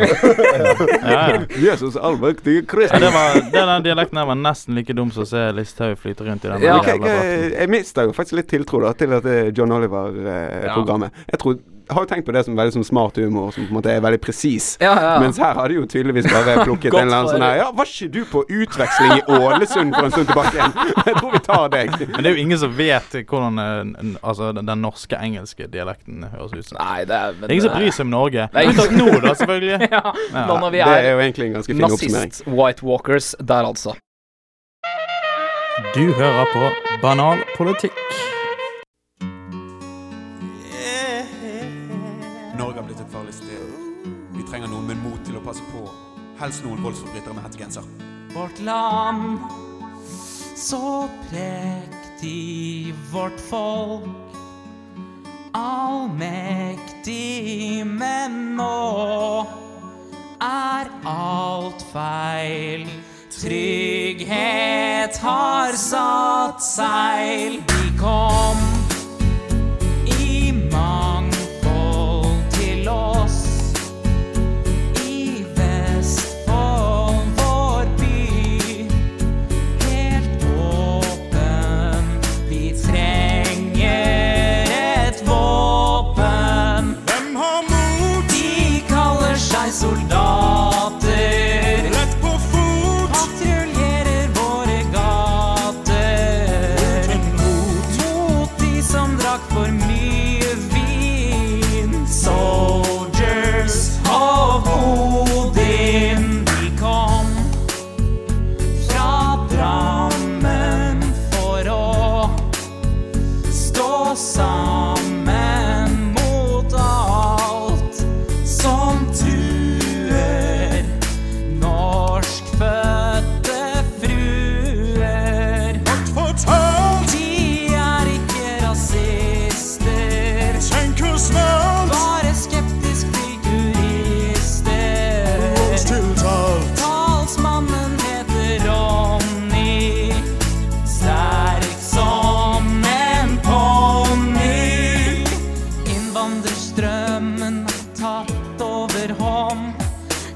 ja, 1.06 1.20
ja. 1.30 1.42
Jesus 1.68 1.94
allmektige 1.96 2.64
Kristus. 2.66 3.04
Ja, 3.54 3.66
den 3.70 3.84
dialekten 3.86 4.18
var 4.26 4.38
nesten 4.38 4.74
like 4.74 4.96
dum 4.98 5.12
som 5.14 5.22
å 5.22 5.28
se 5.30 5.44
Listhaug 5.54 5.94
flyte 6.02 6.26
rundt 6.26 6.44
i 6.44 6.50
den 6.50 6.64
Ja. 6.66 6.80
jeg, 6.82 6.98
jævla 6.98 7.26
jeg 7.54 7.70
mista 7.70 8.02
jo 8.08 8.14
faktisk 8.16 8.40
litt 8.40 8.50
tiltro 8.50 8.82
da 8.82 8.90
til 8.98 9.14
dette 9.14 9.36
John 9.54 9.74
Oliver-programmet. 9.78 11.22
Jeg 11.30 11.42
tror 11.42 11.60
har 11.90 12.04
jo 12.04 12.08
tenkt 12.10 12.26
på 12.26 12.32
det 12.36 12.42
som 12.46 12.56
veldig 12.58 12.72
som 12.78 12.84
smart 12.84 13.16
humor, 13.20 13.50
som 13.54 13.64
på 13.64 13.70
en 13.72 13.76
måte 13.78 13.90
er 13.92 14.00
veldig 14.04 14.20
presis. 14.24 14.66
Ja, 14.82 14.92
ja. 14.94 15.12
Mens 15.22 15.38
her 15.40 15.54
har 15.58 15.68
de 15.72 15.78
jo 15.78 15.86
tydeligvis 15.88 16.28
bare 16.30 16.56
plukket 16.66 16.92
en 16.94 17.06
eller 17.06 17.16
annen 17.18 17.30
sånn 17.32 17.44
her 17.46 17.60
Ja, 17.62 17.68
var 17.76 17.88
ikke 17.90 18.08
du 18.14 18.20
på 18.28 18.42
utveksling 18.48 19.14
i 19.16 19.22
Ålesund 19.38 19.94
for 19.96 20.08
en 20.08 20.14
stund 20.16 20.30
tilbake 20.32 20.54
igjen? 20.56 20.74
Jeg 21.08 21.16
tror 21.20 21.32
vi 21.36 21.42
tar 21.46 21.68
deg. 21.74 21.94
Men 22.02 22.18
det 22.22 22.30
er 22.32 22.36
jo 22.36 22.42
ingen 22.44 22.60
som 22.64 22.74
vet 22.78 23.16
hvordan 23.28 23.62
eh, 23.64 24.12
altså, 24.22 24.50
den, 24.56 24.68
den 24.68 24.82
norske 24.84 25.18
engelske 25.22 25.68
dialekten 25.72 26.26
høres 26.32 26.52
ut 26.56 26.68
som. 26.72 26.80
Nei, 26.82 27.04
det 27.08 27.16
er 27.18 27.38
Det 27.40 27.48
er 27.48 27.54
ingen 27.56 27.68
som 27.68 27.76
bryr 27.78 27.94
seg 27.96 28.06
om 28.08 28.12
Norge. 28.16 28.48
Nei. 28.54 28.66
Unntatt 28.72 28.94
nå, 28.98 29.08
da, 29.24 29.34
selvfølgelig. 29.42 29.90
Ja, 29.98 30.02
nå 30.48 30.58
når 30.60 30.70
vi 30.74 30.78
Det 30.82 30.90
er 30.92 31.08
er 31.08 31.10
jo 31.14 31.22
egentlig 31.24 31.46
en 31.48 31.56
ganske 31.58 31.72
fin 31.74 31.84
oppsummering. 31.88 32.32
nazist-white 32.34 32.84
walkers 32.86 33.32
der, 33.40 33.68
altså. 33.72 33.94
Du 35.94 36.02
hører 36.18 36.44
på 36.52 36.70
Banal 37.02 37.44
politikk. 37.56 37.94
Helst 46.38 46.62
noen 46.62 46.82
voldsforbrytere 46.84 47.34
med 47.34 47.42
hettegenser. 47.48 47.82
Vårt 48.30 48.60
land, 48.62 49.38
så 50.54 51.08
prektig 51.30 52.94
vårt 53.10 53.40
folk. 53.48 54.06
Allmektig, 55.58 57.16
men 57.86 58.56
nå 58.60 59.46
er 60.38 60.90
alt 61.10 61.82
feil. 61.92 62.86
Trygghet 63.34 65.18
har 65.22 65.72
satt 65.78 66.62
seil. 66.62 67.62
Vi 67.66 67.98
kom 67.98 68.67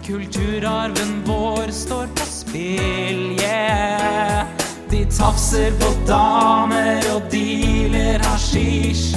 Kulturarven 0.07 1.23
vår 1.25 1.71
står 1.71 2.07
på 2.07 2.25
spill, 2.27 3.39
yeah. 3.41 4.47
De 4.91 5.05
tafser 5.05 5.71
på 5.79 5.93
damer 6.07 7.07
og 7.15 7.29
dealer 7.31 8.19
hasjisj. 8.27 9.15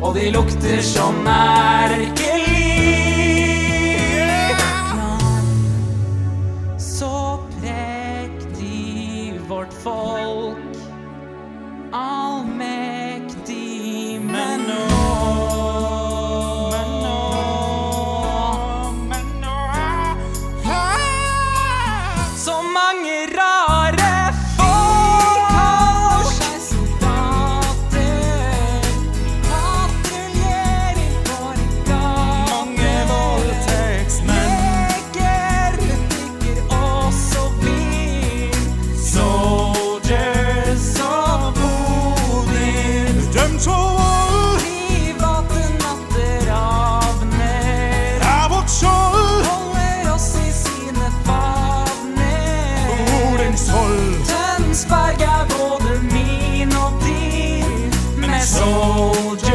Og 0.00 0.14
de 0.16 0.30
lukter 0.32 0.80
som 0.82 1.26
erkelik. 1.28 2.41
Med 58.92 59.51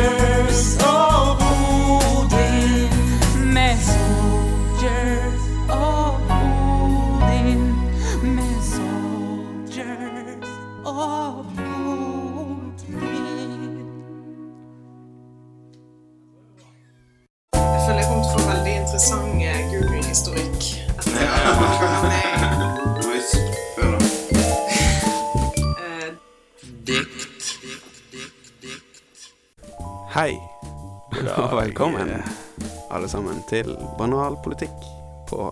sammen 33.18 33.40
til 33.50 33.72
Banal 33.98 34.36
politikk 34.46 34.84
på 35.30 35.50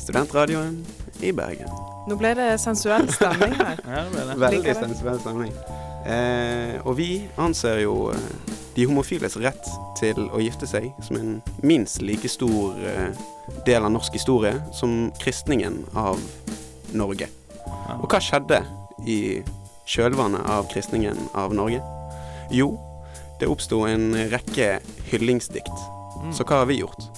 Studentradioen 0.00 0.78
i 1.20 1.32
Bergen. 1.36 1.68
Nå 2.08 2.16
ble 2.16 2.30
det 2.38 2.54
sensuell 2.62 3.10
stemning 3.12 3.52
her. 3.58 3.80
Ja, 3.94 4.04
det 4.08 4.14
ble 4.14 4.24
det. 4.30 4.36
Veldig 4.40 4.76
sensuell 4.78 5.20
stemning. 5.20 5.52
Eh, 6.08 6.80
og 6.84 6.96
vi 6.96 7.08
anser 7.40 7.82
jo 7.84 8.08
eh, 8.14 8.56
de 8.76 8.88
homofiles 8.88 9.36
rett 9.44 9.68
til 10.00 10.22
å 10.32 10.40
gifte 10.40 10.68
seg 10.68 10.88
som 11.04 11.20
en 11.20 11.36
minst 11.64 12.00
like 12.04 12.28
stor 12.28 12.80
eh, 12.80 13.24
del 13.68 13.84
av 13.84 13.92
norsk 13.92 14.16
historie 14.16 14.56
som 14.76 15.10
kristningen 15.20 15.82
av 15.92 16.20
Norge. 16.96 17.28
Og 18.00 18.08
hva 18.08 18.20
skjedde 18.24 18.62
i 19.04 19.42
kjølvannet 19.84 20.48
av 20.56 20.70
kristningen 20.72 21.20
av 21.36 21.52
Norge? 21.56 21.84
Jo, 22.52 22.72
det 23.40 23.52
oppsto 23.52 23.84
en 23.88 24.14
rekke 24.32 24.78
hyllingsdikt. 25.10 25.90
Så 26.32 26.46
hva 26.48 26.62
har 26.62 26.70
vi 26.70 26.80
gjort? 26.80 27.08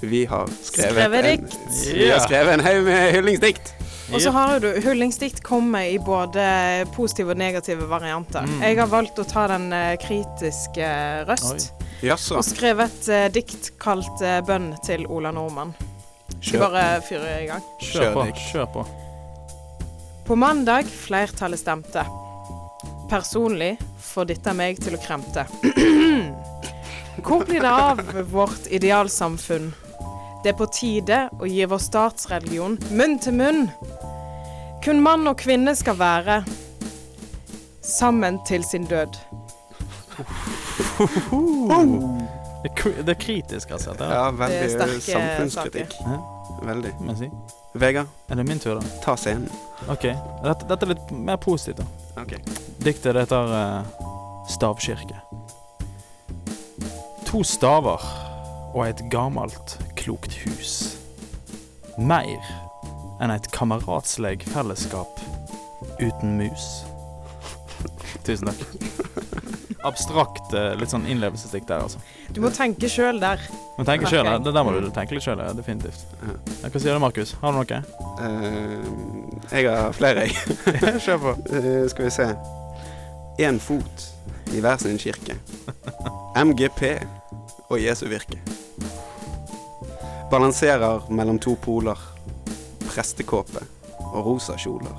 Vi 0.00 0.24
har 0.30 0.46
skrevet, 0.62 0.94
Skrevet 0.94 1.24
en, 1.24 1.48
vi 1.94 2.10
har 2.10 2.22
skrevet 2.22 2.54
en 2.54 2.62
haug 2.62 2.84
med 2.86 3.12
hyllingsdikt. 3.16 3.74
Og 4.12 4.22
så 4.22 4.30
har 4.32 4.60
du 4.60 4.68
Hyllingsdikt 4.80 5.42
kommer 5.44 5.84
i 5.84 5.98
både 6.00 6.86
positive 6.94 7.34
og 7.34 7.40
negative 7.40 7.88
varianter. 7.90 8.46
Mm. 8.48 8.62
Jeg 8.64 8.78
har 8.80 8.88
valgt 8.88 9.20
å 9.20 9.26
ta 9.28 9.44
den 9.52 9.68
eh, 9.74 9.98
kritiske 10.00 10.88
røst. 11.28 11.72
Jaså. 12.00 12.38
Og 12.38 12.46
skrevet 12.46 12.94
et 13.02 13.10
eh, 13.12 13.26
dikt 13.34 13.72
kalt 13.82 14.22
uh, 14.22 14.38
'Bønn 14.46 14.70
til 14.86 15.04
Ola 15.10 15.32
Nordmann'. 15.34 15.74
Skal 16.38 16.54
vi 16.54 16.62
bare 16.62 17.02
fyre 17.04 17.34
i 17.42 17.48
gang. 17.50 17.64
Kjør 17.82 18.14
på. 18.14 18.26
Kjør 18.48 18.72
på. 18.78 18.86
På 20.28 20.36
mandag 20.36 20.88
flertallet 20.88 21.60
stemte. 21.60 22.04
Personlig 23.10 23.74
får 24.12 24.32
dette 24.32 24.54
meg 24.56 24.80
til 24.84 24.96
å 24.96 25.02
kremte. 25.02 25.48
Hvor 27.24 27.44
blir 27.44 27.60
det 27.60 27.70
av 27.72 28.00
vårt 28.32 28.66
idealsamfunn? 28.70 29.72
Det 30.44 30.52
er 30.52 30.58
på 30.58 30.66
tide 30.72 31.18
å 31.42 31.46
gi 31.50 31.64
vår 31.66 31.80
statsreligion 31.82 32.76
munn 32.94 33.18
til 33.18 33.34
munn. 33.34 33.64
Kun 34.84 35.00
mann 35.02 35.26
og 35.26 35.36
kvinne 35.40 35.74
skal 35.76 35.96
være 35.98 36.42
sammen 37.82 38.38
til 38.46 38.62
sin 38.64 38.86
død. 38.86 39.16
Det, 42.62 42.70
er 42.70 42.74
kri- 42.74 43.02
det 43.02 43.08
er 43.14 43.20
kritisk, 43.22 43.70
altså. 43.70 43.92
Det, 43.98 44.04
Ja, 44.04 44.30
Det 44.30 44.34
er 44.34 44.38
veldig 44.42 44.70
sterke 44.70 45.00
samfunnskritikk. 45.12 45.94
Veldig. 46.62 46.92
må 47.00 47.12
jeg 47.14 47.18
si. 47.18 47.30
Vegard, 47.78 48.06
Er 48.28 48.34
det 48.34 48.46
min 48.48 48.58
tur, 48.58 48.74
da? 48.80 48.86
ta 49.04 49.14
scenen. 49.16 49.48
OK. 49.88 50.02
Dette, 50.42 50.66
dette 50.68 50.82
er 50.86 50.94
litt 50.94 51.10
mer 51.12 51.36
positivt, 51.36 51.78
da. 51.78 52.22
Ok. 52.22 52.32
Diktet 52.82 53.14
det 53.14 53.20
heter 53.26 53.52
eh, 53.54 53.82
Stavkirke. 54.50 55.20
To 57.28 57.42
staver 57.44 58.00
og 58.72 58.86
et 58.86 59.02
gammelt, 59.12 59.74
klokt 60.00 60.32
hus. 60.46 60.96
Mer 62.00 62.38
enn 63.20 63.32
et 63.34 63.48
kameratsleg 63.52 64.46
fellesskap 64.48 65.20
uten 66.00 66.38
mus. 66.38 66.64
Tusen 68.24 68.48
takk. 68.48 68.62
Abstrakt, 69.84 70.54
eh, 70.56 70.72
litt 70.80 70.94
sånn 70.94 71.04
innlevelsesdikt 71.04 71.68
der, 71.68 71.84
altså. 71.84 72.00
Du 72.32 72.40
må 72.40 72.48
tenke 72.48 72.88
sjøl 72.88 73.20
der. 73.20 73.44
Må 73.76 73.84
tenke 73.84 74.08
selv, 74.08 74.32
det 74.46 74.56
der 74.56 74.64
må 74.64 74.72
du 74.78 74.88
tenke 74.88 75.18
litt 75.18 75.28
sjøl, 75.28 75.44
definitivt. 75.58 76.08
Ja, 76.24 76.72
Hva 76.72 76.80
sier 76.80 76.96
du, 76.96 77.02
Markus? 77.04 77.34
Har 77.44 77.52
du 77.52 77.60
noe? 77.60 77.82
Uh, 78.24 79.44
jeg 79.52 79.68
har 79.68 79.92
flere, 79.92 80.24
jeg. 80.24 80.56
Kjør 81.04 81.22
på. 81.28 81.36
Uh, 81.52 81.84
skal 81.92 82.08
vi 82.08 82.16
se. 82.22 82.32
Én 83.44 83.60
fot 83.60 84.08
i 84.56 84.64
hver 84.64 84.80
sin 84.80 84.96
kirke. 84.96 85.36
MGP 86.38 87.17
og 87.68 87.80
Jesu 87.80 88.06
virke. 88.08 88.40
Balanserer 90.30 91.08
mellom 91.12 91.38
to 91.40 91.54
poler. 91.64 91.98
Prestekåpe 92.88 93.62
og 94.08 94.24
rosa 94.26 94.56
kjoler. 94.60 94.96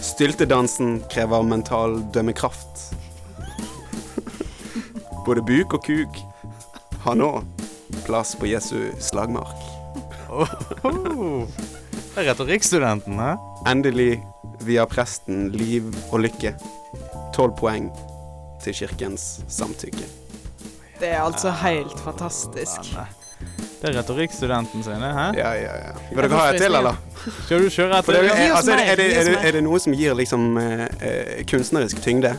Styltedansen 0.00 1.02
krever 1.12 1.44
mental 1.44 1.98
dømmekraft. 2.14 2.86
Både 5.26 5.44
buk 5.44 5.76
og 5.76 5.84
kuk 5.84 6.20
har 7.04 7.18
nå 7.20 7.30
plass 8.06 8.34
på 8.40 8.48
Jesu 8.50 8.90
slagmark. 9.00 9.60
Det 12.10 12.22
er 12.22 12.30
retorikkstudenten, 12.30 13.20
hæ? 13.20 13.34
Endelig 13.70 14.22
via 14.64 14.86
presten 14.88 15.50
liv 15.54 15.88
og 16.10 16.24
lykke. 16.24 16.54
Tolv 17.36 17.56
poeng 17.60 17.90
til 18.64 18.76
kirkens 18.82 19.40
samtykke. 19.48 20.19
Det 21.00 21.08
er 21.08 21.22
altså 21.22 21.50
helt 21.50 22.00
fantastisk. 22.04 22.80
Det 23.82 23.88
er 23.88 23.98
retorikkstudenten 23.98 24.82
sin, 24.82 24.92
hæ? 24.92 25.26
Ja, 25.36 25.52
ja, 25.52 25.76
ja. 25.76 25.92
Vil 26.10 26.22
dere 26.22 26.36
ha 26.36 26.48
et 26.52 26.60
til, 26.60 26.74
eller? 26.74 26.96
Skal 27.44 27.64
du 27.64 27.70
kjøre 27.70 27.88
det, 27.88 27.98
etter? 27.98 28.14
er, 28.14 28.52
altså, 28.56 28.72
er, 28.72 28.96
det, 28.96 29.06
er, 29.18 29.24
det, 29.24 29.38
er 29.42 29.52
det 29.56 29.62
noe 29.64 29.80
som 29.80 29.96
gir 29.96 30.12
liksom 30.14 30.58
eh, 30.60 30.84
eh, 31.00 31.40
kunstnerisk 31.48 32.02
tyngde, 32.04 32.34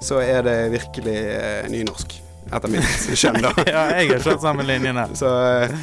så 0.00 0.22
er 0.24 0.42
det 0.42 0.56
virkelig 0.72 1.18
uh, 1.18 1.68
nynorsk. 1.70 2.16
Etter 2.48 2.72
mitt 2.72 3.04
skjønn, 3.20 3.42
da. 3.44 3.52
Ja, 3.66 3.84
jeg 3.98 4.14
har 4.14 4.24
kjørt 4.24 4.40
sammen 4.46 4.66
linjene. 4.66 5.04
Så 5.18 5.28
uh, 5.28 5.78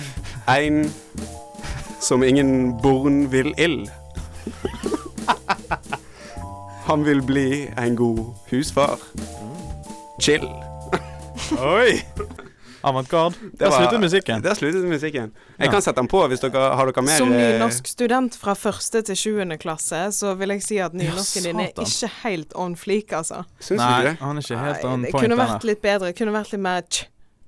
ein 0.50 0.88
som 2.02 2.24
ingen 2.24 2.74
born 2.82 3.28
vil 3.32 3.54
ill. 3.62 3.84
Han 6.90 7.06
vil 7.06 7.22
bli 7.22 7.68
en 7.78 7.96
god 7.96 8.26
husfar. 8.50 8.98
Chill. 10.22 10.50
Oi! 11.52 12.02
Avantgarde. 12.86 13.36
Der 13.60 13.72
sluttet 13.74 14.00
musikken. 14.00 14.44
Der 14.46 14.54
sluttet 14.54 14.84
musikken. 14.86 15.32
Jeg 15.58 15.66
Ja. 15.66 15.72
kan 15.72 15.82
sette 15.82 15.96
den 16.02 16.08
på 16.08 16.22
hvis 16.30 16.40
dere 16.44 16.76
har 16.78 16.86
dere 16.86 17.02
mer 17.02 17.18
Som 17.18 17.30
nynorsk 17.30 17.58
nynorskstudent 17.58 18.36
fra 18.38 18.54
første 18.54 19.02
til 19.02 19.16
sjuende 19.16 19.58
klasse, 19.58 20.04
så 20.14 20.36
vil 20.38 20.50
jeg 20.54 20.62
si 20.64 20.78
at 20.78 20.94
nynorsken 20.94 21.44
din 21.44 21.60
er 21.60 21.72
ikke 21.74 22.10
helt 22.24 22.54
on 22.56 22.76
fleak, 22.76 23.10
altså. 23.14 23.44
Syns 23.60 23.80
Nei, 23.82 24.02
du 24.04 24.08
det? 24.10 24.18
han 24.20 24.38
er 24.38 24.42
ikke 24.42 24.58
helt 24.60 24.76
Nei, 24.76 24.82
point. 24.82 25.06
det 25.06 25.14
kunne 25.14 25.38
vært 25.38 25.64
litt 25.64 25.82
bedre. 25.82 26.14
Kunne 26.14 26.32
vært 26.38 26.52
litt 26.52 26.62
mer 26.62 26.82
tj 26.82 27.06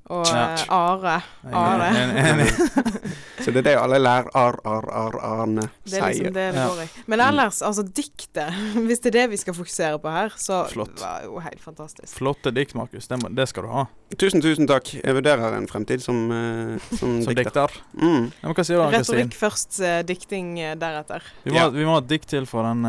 og 0.09 0.25
Ja. 0.25 0.53
eh, 0.53 0.65
are. 0.69 1.23
Are. 1.53 1.83
En- 1.95 2.17
en- 2.17 2.39
en- 2.39 3.13
Så 3.47 3.51
det 3.55 3.61
er 3.61 3.65
det 3.69 3.73
alle 3.79 3.97
lærer 4.03 4.25
ar, 4.35 4.57
ar, 4.67 4.85
ar, 4.91 5.13
arne 5.23 5.63
Det 5.87 6.01
er 6.01 6.09
liksom 6.11 6.33
det 6.35 6.47
det 6.51 6.63
går 6.67 6.81
i. 6.83 6.87
Men 7.07 7.21
ellers, 7.23 7.61
altså 7.63 7.85
diktet, 7.87 8.51
hvis 8.89 8.99
det 8.99 9.13
er 9.13 9.15
det 9.21 9.23
vi 9.31 9.37
skal 9.39 9.55
fokusere 9.55 10.01
på 10.03 10.11
her, 10.11 10.33
så 10.35 10.65
Flott. 10.67 10.99
var 10.99 11.21
jo 11.23 11.39
helt 11.39 11.61
fantastisk. 11.63 12.11
Flotte 12.17 12.51
dikt, 12.51 12.75
Markus. 12.75 13.07
Det, 13.07 13.21
må- 13.23 13.31
det 13.31 13.45
skal 13.47 13.63
du 13.63 13.71
ha. 13.71 13.85
Tusen, 14.19 14.43
tusen 14.43 14.67
takk. 14.67 14.91
Jeg 14.99 15.15
vurderer 15.15 15.55
en 15.55 15.67
fremtid 15.71 16.03
som, 16.03 16.19
eh, 16.31 16.75
som, 16.97 17.21
Som 17.23 17.31
dikter. 17.31 17.45
dikter. 17.45 17.77
Mm. 17.95 18.27
Ja, 18.41 18.49
men 18.49 18.57
hva 18.59 18.67
sier 18.67 18.83
du, 18.83 18.97
Retorikk 18.97 19.39
først, 19.39 19.79
eh, 19.79 20.01
dikting 20.11 20.51
eh, 20.59 20.75
deretter. 20.75 21.23
Vi, 21.45 21.51
må 21.55 21.61
Ja. 21.61 21.69
vi 21.71 21.87
må 21.87 21.95
ha 21.95 22.03
et 22.03 22.11
dikt 22.11 22.27
til 22.35 22.45
for 22.51 22.67
den, 22.67 22.83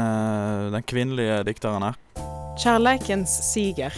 den 0.75 0.83
kvinnelige 0.91 1.45
dikteren 1.47 1.87
her. 1.87 1.95
Kjærleikens 2.59 3.31
siger. 3.53 3.95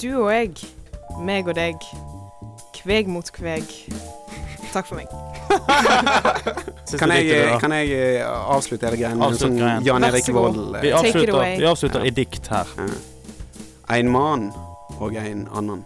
Du 0.00 0.08
og 0.24 0.32
jeg, 0.32 0.56
meg 1.20 1.44
og 1.52 1.54
deg, 1.60 1.76
kveg 2.80 3.12
mot 3.12 3.28
kveg. 3.36 3.68
Takk 4.72 4.86
for 4.88 4.96
meg. 4.96 5.08
Kan 6.98 7.08
jeg, 7.14 7.46
kan 7.60 7.72
jeg 7.72 7.88
eh, 7.96 8.24
avslutte 8.52 8.84
hele 8.88 8.98
greien 9.00 9.16
med 9.20 9.32
en 9.32 9.38
sånn. 9.40 9.84
Jan 9.86 10.04
Erik. 10.04 10.26
Vold? 10.34 10.74
Vi 10.82 10.90
eh, 10.90 10.92
it 10.92 10.98
avslutter, 10.98 11.56
vi 11.60 11.66
avslutter 11.70 12.02
Ja. 12.04 12.10
i 12.10 12.12
dikt 12.16 12.48
her. 12.52 12.68
En 13.96 14.10
mann 14.12 14.50
og 14.98 15.16
en 15.16 15.46
annen 15.56 15.80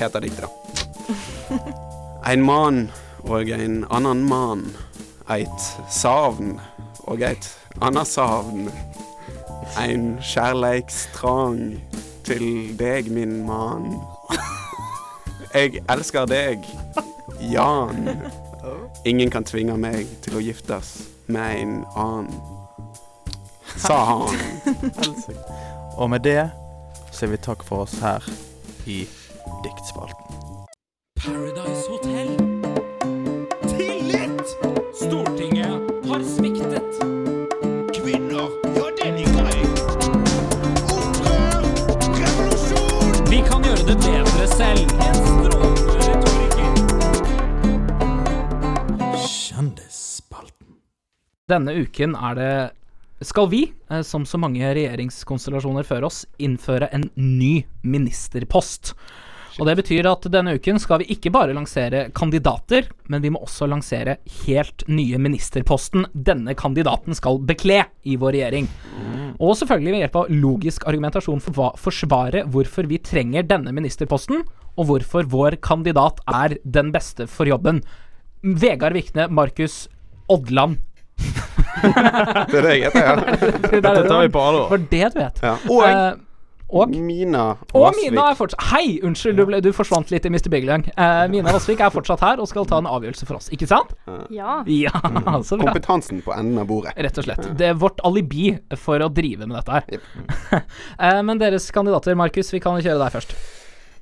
heter 0.00 0.24
diktet, 0.24 0.46
da. 0.46 1.58
En 2.32 2.44
mann 2.46 2.84
og 3.28 3.50
en 3.50 3.82
annen 3.90 4.22
mann. 4.28 4.64
Eit 5.32 5.68
savn 5.92 6.54
og 7.04 7.22
eit 7.26 7.48
anna 7.82 8.04
savn. 8.08 8.70
Ein 9.80 10.18
kjærleikstrang 10.22 11.80
til 12.24 12.76
deg, 12.78 13.10
min 13.12 13.42
mann. 13.46 13.98
Jeg 15.52 15.82
elsker 15.92 16.24
deg, 16.30 16.64
Jan. 17.50 18.08
Ingen 19.04 19.30
kan 19.30 19.44
tvinge 19.44 19.74
meg 19.80 20.06
til 20.22 20.38
å 20.38 20.42
giftes 20.42 20.94
med 21.26 21.62
en 21.62 21.74
annen. 21.98 22.30
Sa 23.76 23.96
han. 24.10 24.36
Og 25.98 26.10
med 26.12 26.22
det 26.26 26.44
sier 27.12 27.32
vi 27.32 27.40
takk 27.42 27.64
for 27.66 27.86
oss 27.86 27.96
her 28.02 28.24
i 28.86 29.02
Diktspalten. 29.64 30.38
Paradise 31.18 31.86
Hotel. 31.90 32.30
Tillit! 33.66 34.54
Stortinget 34.94 36.06
har 36.08 36.24
sviktet. 36.26 37.02
Kvinner, 37.96 38.50
ja, 38.76 38.88
det 38.98 39.10
liker 39.18 39.50
jeg. 39.50 39.70
Opprør! 40.94 41.70
Revolusjon! 42.22 43.14
Vi 43.30 43.42
kan 43.50 43.66
gjøre 43.66 43.88
det 43.92 43.98
bedre 44.06 44.50
selv. 44.56 45.01
Denne 51.50 51.72
uken 51.74 52.12
er 52.14 52.36
det 52.38 53.26
skal 53.26 53.48
vi, 53.50 53.64
eh, 53.90 54.02
som 54.06 54.22
så 54.26 54.38
mange 54.38 54.62
regjeringskonstellasjoner 54.62 55.86
før 55.86 56.06
oss, 56.06 56.24
innføre 56.38 56.86
en 56.94 57.08
ny 57.16 57.64
ministerpost. 57.82 58.92
Og 59.58 59.66
Det 59.66 59.74
betyr 59.82 60.06
at 60.06 60.22
denne 60.30 60.54
uken 60.54 60.78
skal 60.78 61.02
vi 61.02 61.10
ikke 61.12 61.32
bare 61.34 61.52
lansere 61.52 62.10
kandidater, 62.14 62.86
men 63.10 63.20
vi 63.20 63.30
må 63.30 63.42
også 63.42 63.66
lansere 63.68 64.16
helt 64.46 64.86
nye 64.88 65.18
ministerposten 65.18 66.06
denne 66.14 66.54
kandidaten 66.54 67.12
skal 67.14 67.38
bekle 67.38 67.82
i 68.06 68.16
vår 68.16 68.32
regjering. 68.32 68.68
Og 69.38 69.58
selvfølgelig 69.58 69.92
ved 69.92 70.02
hjelp 70.04 70.16
av 70.22 70.30
logisk 70.30 70.86
argumentasjon 70.86 71.42
for 71.42 71.52
hva, 71.58 71.72
forsvare 71.76 72.46
hvorfor 72.46 72.86
vi 72.86 73.02
trenger 73.02 73.42
denne 73.42 73.74
ministerposten, 73.74 74.46
og 74.78 74.86
hvorfor 74.88 75.26
vår 75.26 75.58
kandidat 75.60 76.22
er 76.30 76.56
den 76.64 76.94
beste 76.94 77.26
for 77.26 77.50
jobben. 77.50 77.82
Vegard 78.42 78.94
Vikne, 78.94 79.28
Markus 79.28 79.88
Odland. 80.30 80.78
Det 82.52 82.58
er 82.58 82.66
det 82.66 82.74
jeg 82.76 82.82
heter, 82.88 83.00
ja. 83.02 83.14
Det 83.70 83.80
Dette 83.82 84.02
tar 84.08 84.20
vi 84.22 84.28
på 84.32 84.42
alvor. 84.42 84.68
For 84.70 84.84
det 84.92 85.08
du 85.14 85.18
vet. 85.22 85.42
ja. 85.42 85.56
Og 85.70 85.82
uh, 85.82 86.20
og 86.72 86.88
Mina 86.88 87.42
og 87.76 87.82
Vasvik. 87.84 88.06
Mina 88.08 88.22
er 88.30 88.36
fortsatt 88.38 88.62
Hei! 88.70 88.94
Unnskyld, 89.04 89.36
du, 89.36 89.44
ble, 89.44 89.58
du 89.60 89.68
forsvant 89.76 90.08
litt 90.12 90.24
i 90.24 90.30
Mr. 90.32 90.48
Big. 90.52 90.64
Eh, 90.64 91.24
Mina 91.28 91.52
Vassvik 91.52 91.82
er 91.84 91.92
fortsatt 91.92 92.22
her 92.24 92.40
og 92.40 92.48
skal 92.48 92.64
ta 92.68 92.78
en 92.80 92.88
avgjørelse 92.88 93.28
for 93.28 93.36
oss, 93.36 93.50
ikke 93.52 93.68
sant? 93.68 93.92
Ja. 94.32 94.62
Ja, 94.64 94.92
så 95.48 95.58
bra. 95.60 95.68
Kompetansen 95.68 96.22
på 96.24 96.32
enden 96.32 96.62
av 96.62 96.70
bordet. 96.70 96.94
Rett 96.96 97.20
og 97.20 97.28
slett. 97.28 97.50
Det 97.60 97.68
er 97.74 97.76
vårt 97.76 98.00
alibi 98.08 98.54
for 98.80 99.04
å 99.04 99.10
drive 99.12 99.44
med 99.44 99.58
dette 99.60 99.82
her. 99.82 100.64
Eh, 100.96 101.20
Men 101.28 101.42
deres 101.42 101.68
kandidater, 101.76 102.16
Markus, 102.16 102.54
vi 102.54 102.62
kan 102.64 102.80
kjøre 102.80 103.02
deg 103.04 103.18
først. 103.20 103.36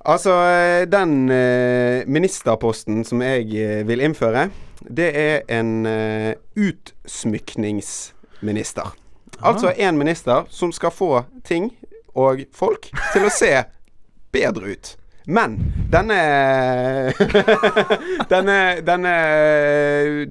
Altså, 0.04 0.32
eh, 0.32 0.88
den 0.88 1.30
eh, 1.30 2.06
ministerposten 2.06 3.04
som 3.04 3.22
jeg 3.22 3.52
eh, 3.52 3.88
vil 3.88 4.00
innføre, 4.00 4.48
det 4.80 5.10
er 5.12 5.40
en 5.52 5.86
utsmykningsminister. 6.56 8.82
Altså 9.40 9.72
en 9.76 9.98
minister 9.98 10.44
som 10.48 10.72
skal 10.72 10.90
få 10.90 11.24
ting 11.44 11.76
og 12.16 12.40
folk 12.56 12.90
til 13.12 13.24
å 13.28 13.30
se 13.32 13.64
bedre 14.32 14.66
ut. 14.72 14.96
Men 15.28 15.58
denne 15.92 16.16
denne, 18.32 18.80
denne 18.88 19.14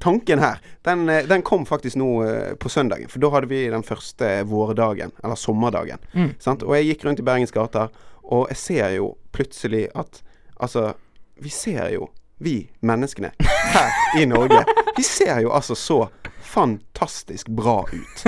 tanken 0.02 0.40
her, 0.42 0.58
den, 0.82 1.06
den 1.30 1.42
kom 1.46 1.66
faktisk 1.70 1.96
nå 2.02 2.26
på 2.58 2.70
søndagen. 2.74 3.06
For 3.10 3.22
da 3.22 3.30
hadde 3.38 3.54
vi 3.54 3.70
den 3.70 3.86
første 3.86 4.42
vårdagen, 4.50 5.14
eller 5.24 5.36
sommerdagen. 5.38 6.02
Mm. 6.18 6.34
Sant? 6.42 6.66
Og 6.66 6.74
jeg 6.76 6.86
gikk 6.90 7.06
rundt 7.06 7.22
i 7.22 7.28
Bergens 7.30 7.54
gater, 7.54 7.94
og 8.26 8.50
jeg 8.50 8.58
ser 8.66 8.90
jo 8.98 9.14
plutselig 9.40 9.88
at 9.96 10.24
Altså, 10.60 10.94
vi 11.40 11.50
ser 11.50 11.86
jo, 11.94 12.10
vi 12.44 12.70
menneskene 12.84 13.30
her 13.40 14.20
i 14.20 14.26
Norge, 14.28 14.66
vi 14.98 15.04
ser 15.08 15.40
jo 15.40 15.54
altså 15.56 15.76
så 15.76 16.02
fantastisk 16.44 17.48
bra 17.48 17.86
ut. 17.88 18.26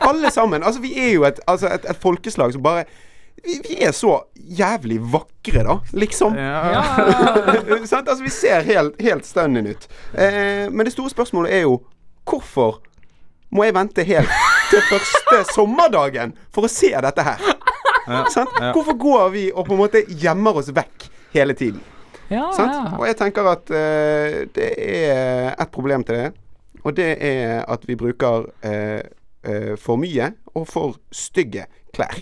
Alle 0.00 0.30
sammen. 0.30 0.62
Altså, 0.62 0.80
vi 0.80 0.94
er 1.00 1.12
jo 1.12 1.26
et, 1.28 1.40
altså 1.46 1.68
et, 1.74 1.84
et 1.90 2.00
folkeslag 2.00 2.52
som 2.52 2.62
bare 2.64 2.86
vi, 3.44 3.60
vi 3.68 3.76
er 3.84 3.92
så 3.92 4.22
jævlig 4.34 4.96
vakre, 5.12 5.62
da. 5.66 5.76
Liksom. 5.92 6.38
Sant? 7.92 8.08
Altså, 8.08 8.22
vi 8.24 8.30
ser 8.30 8.64
helt, 8.64 8.96
helt 9.02 9.26
stunning 9.26 9.68
ut. 9.68 9.88
Eh, 10.14 10.72
men 10.72 10.86
det 10.86 10.94
store 10.96 11.12
spørsmålet 11.12 11.54
er 11.54 11.66
jo 11.66 11.82
hvorfor 12.24 12.80
må 13.52 13.64
jeg 13.64 13.76
vente 13.76 14.02
helt 14.08 14.32
til 14.70 14.82
første 14.88 15.44
sommerdagen 15.52 16.32
for 16.54 16.66
å 16.66 16.72
se 16.72 16.90
dette 16.96 17.28
her? 17.28 17.44
Hvorfor 18.74 18.96
går 18.98 19.28
vi 19.34 19.44
og 19.52 19.66
på 19.66 19.76
en 19.76 19.82
måte 19.84 20.04
gjemmer 20.08 20.62
oss 20.62 20.72
vekk 20.74 21.08
hele 21.34 21.56
tiden? 21.58 21.82
Og 22.98 23.06
jeg 23.06 23.18
tenker 23.20 23.46
at 23.52 23.70
uh, 23.70 24.42
det 24.56 24.72
er 24.82 25.54
et 25.54 25.72
problem 25.72 26.04
til 26.06 26.20
det. 26.20 26.28
Og 26.86 26.94
det 26.96 27.16
er 27.22 27.64
at 27.68 27.86
vi 27.86 27.96
bruker 27.98 28.46
uh, 28.46 29.00
uh, 29.48 29.74
for 29.78 29.98
mye 30.00 30.32
og 30.54 30.66
for 30.70 30.96
stygge 31.14 31.66
klær. 31.94 32.18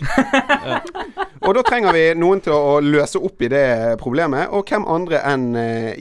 og 1.45 1.55
da 1.57 1.63
trenger 1.67 1.95
vi 1.95 2.03
noen 2.17 2.41
til 2.43 2.55
å 2.55 2.79
løse 2.83 3.21
opp 3.21 3.41
i 3.45 3.51
det 3.51 3.95
problemet. 4.01 4.49
Og 4.53 4.65
hvem 4.69 4.87
andre 4.89 5.21
enn 5.25 5.47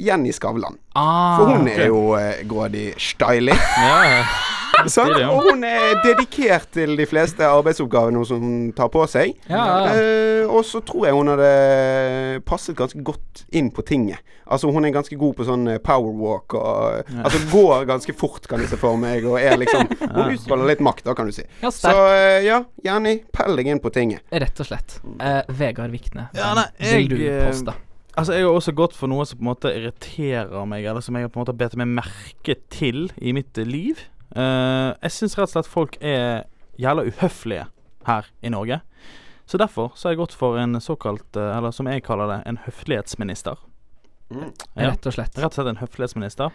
Jenny 0.00 0.32
Skavlan. 0.34 0.78
Ah, 0.94 1.38
For 1.38 1.54
hun 1.54 1.70
er 1.70 1.86
jo 1.88 2.04
uh, 2.16 2.44
grådig 2.48 2.92
stylig. 3.00 3.56
Ja, 3.56 4.63
Sant? 4.94 5.16
Og 5.28 5.50
hun 5.50 5.64
er 5.68 6.00
dedikert 6.04 6.70
til 6.74 6.96
de 6.98 7.06
fleste 7.08 7.46
arbeidsoppgavene 7.46 8.24
som 8.28 8.42
hun 8.42 8.72
tar 8.76 8.90
på 8.92 9.04
seg. 9.10 9.34
Ja, 9.50 9.64
ja, 9.64 9.78
ja. 9.86 9.94
Eh, 9.94 10.50
og 10.50 10.64
så 10.68 10.82
tror 10.84 11.08
jeg 11.08 11.16
hun 11.16 11.32
hadde 11.32 12.42
passet 12.48 12.76
ganske 12.78 13.00
godt 13.04 13.44
inn 13.54 13.70
på 13.74 13.84
tinget. 13.86 14.20
Altså 14.44 14.68
Hun 14.68 14.84
er 14.84 14.92
ganske 14.92 15.16
god 15.16 15.38
på 15.38 15.44
sånn 15.48 15.64
Power 15.80 16.10
powerwalk 16.12 16.54
og 16.58 17.14
Altså 17.24 17.38
går 17.48 17.86
ganske 17.88 18.12
fort, 18.16 18.44
kan 18.48 18.60
du 18.60 18.68
se 18.68 18.76
for 18.76 18.98
meg, 19.00 19.24
og 19.24 19.38
er 19.40 19.56
liksom 19.60 19.88
Hun 20.16 20.34
utstråler 20.34 20.68
litt 20.68 20.84
makt, 20.84 21.06
da, 21.06 21.16
kan 21.16 21.30
du 21.30 21.34
si. 21.34 21.46
Ja, 21.62 21.72
Så 21.72 21.94
eh, 22.12 22.44
ja, 22.44 22.60
Jenny, 22.84 23.18
pell 23.32 23.56
deg 23.56 23.72
inn 23.72 23.80
på 23.80 23.92
tinget. 23.94 24.24
Rett 24.28 24.60
og 24.60 24.68
slett. 24.68 24.98
Eh, 25.16 25.40
Vegard 25.48 25.94
Vikne, 25.94 26.28
Ja, 26.36 26.52
nei, 26.58 26.68
jeg, 26.82 27.08
vil 27.08 27.16
du 27.16 27.26
eh, 27.30 27.42
poste? 27.48 27.76
Altså, 28.14 28.36
jeg 28.36 28.46
har 28.46 28.54
også 28.54 28.74
gått 28.78 28.94
for 28.94 29.10
noe 29.10 29.24
som 29.26 29.40
på 29.40 29.42
en 29.42 29.48
måte 29.48 29.72
irriterer 29.74 30.68
meg, 30.70 30.84
eller 30.86 31.02
som 31.02 31.16
jeg 31.18 31.26
har 31.26 31.32
på 31.34 31.40
en 31.40 31.46
måte 31.46 31.56
bedt 31.58 31.74
meg 31.80 31.90
merke 31.96 32.54
til 32.70 33.08
i 33.18 33.32
mitt 33.34 33.58
eh, 33.58 33.66
liv. 33.66 34.04
Eh, 34.34 34.90
jeg 35.06 35.14
syns 35.14 35.38
rett 35.38 35.46
og 35.48 35.54
slett 35.54 35.70
folk 35.70 35.98
er 36.02 36.44
jævla 36.80 37.06
uhøflige 37.06 37.68
her 38.08 38.26
i 38.42 38.50
Norge. 38.52 38.80
Så 39.46 39.60
derfor 39.60 39.92
så 39.94 40.08
har 40.08 40.14
jeg 40.14 40.22
gått 40.22 40.34
for 40.38 40.56
en 40.58 40.80
såkalt, 40.80 41.36
uh, 41.36 41.52
eller 41.58 41.70
som 41.70 41.86
jeg 41.86 42.02
kaller 42.06 42.30
det, 42.30 42.40
en 42.48 42.58
høflighetsminister. 42.64 43.60
Ja. 44.32 44.48
Rett 44.88 45.04
og 45.06 45.12
slett. 45.14 45.36
Rett 45.36 45.52
og 45.52 45.58
slett 45.58 45.68
en 45.68 45.80
høflighetsminister. 45.82 46.54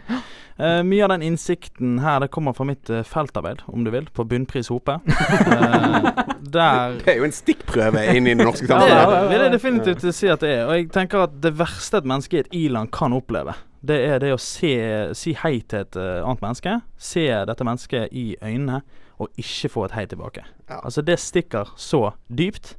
Uh, 0.58 0.80
mye 0.84 1.04
av 1.06 1.12
den 1.14 1.22
innsikten 1.24 2.00
her 2.02 2.18
Det 2.20 2.28
kommer 2.34 2.52
fra 2.52 2.66
mitt 2.68 2.90
feltarbeid, 3.06 3.62
om 3.70 3.86
du 3.86 3.92
vil, 3.94 4.08
på 4.12 4.26
Bunnpris 4.26 4.72
Hope. 4.74 4.98
Eh, 5.50 6.46
der 6.50 6.94
Det 7.04 7.12
er 7.12 7.18
jo 7.20 7.26
en 7.26 7.34
stikkprøve 7.34 8.02
inn 8.14 8.26
i 8.26 8.32
det 8.34 8.44
norske 8.44 8.66
det 8.66 8.74
samfunnet. 8.74 9.28
vil 9.30 9.42
jeg 9.44 9.52
definitivt 9.52 10.04
si 10.16 10.28
at 10.32 10.42
det 10.42 10.50
er. 10.54 10.62
Og 10.66 10.78
jeg 10.78 10.88
tenker 10.94 11.24
at 11.26 11.34
det 11.42 11.52
verste 11.58 12.00
et 12.00 12.08
menneske 12.08 12.36
i 12.36 12.40
et 12.40 12.54
i-land 12.56 12.90
kan 12.94 13.14
oppleve, 13.14 13.54
det 13.80 13.96
er 14.04 14.20
det 14.20 14.32
å 14.34 14.40
se, 14.40 14.74
si 15.16 15.32
hei 15.40 15.60
til 15.64 15.84
et 15.86 15.96
eh, 15.96 16.20
annet 16.20 16.42
menneske. 16.44 16.76
Se 17.00 17.24
dette 17.48 17.66
mennesket 17.66 18.12
i 18.12 18.34
øynene, 18.42 18.82
og 19.20 19.40
ikke 19.40 19.70
få 19.72 19.86
et 19.86 19.96
hei 19.96 20.06
tilbake. 20.08 20.44
Ja. 20.68 20.80
Altså, 20.82 21.04
det 21.04 21.18
stikker 21.20 21.72
så 21.80 22.10
dypt 22.28 22.74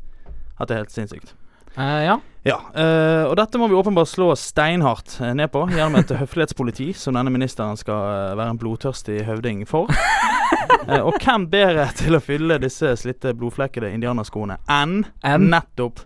at 0.57 0.69
det 0.69 0.75
er 0.75 0.83
helt 0.83 0.93
sinnssykt. 0.93 1.35
Uh, 1.77 2.01
ja. 2.03 2.17
Ja, 2.43 2.57
uh, 2.73 3.29
og 3.29 3.35
dette 3.37 3.59
må 3.61 3.67
vi 3.69 3.77
åpenbart 3.77 4.09
slå 4.09 4.31
steinhardt 4.35 5.19
ned 5.37 5.51
på 5.53 5.61
gjennom 5.71 5.99
et 6.01 6.11
høflighetspoliti 6.21 6.89
som 6.97 7.15
denne 7.15 7.31
ministeren 7.31 7.77
skal 7.79 8.35
være 8.35 8.55
en 8.55 8.59
blodtørstig 8.59 9.21
høvding 9.27 9.63
for. 9.69 9.89
uh, 9.93 11.01
og 11.07 11.21
hvem 11.21 11.47
bedre 11.53 11.85
til 11.95 12.17
å 12.17 12.23
fylle 12.23 12.59
disse 12.61 12.95
slitte 12.99 13.35
blodflekkede 13.37 13.93
indianerskoene 13.93 14.57
enn 14.81 15.03
Enn? 15.23 15.47
nettopp 15.53 16.03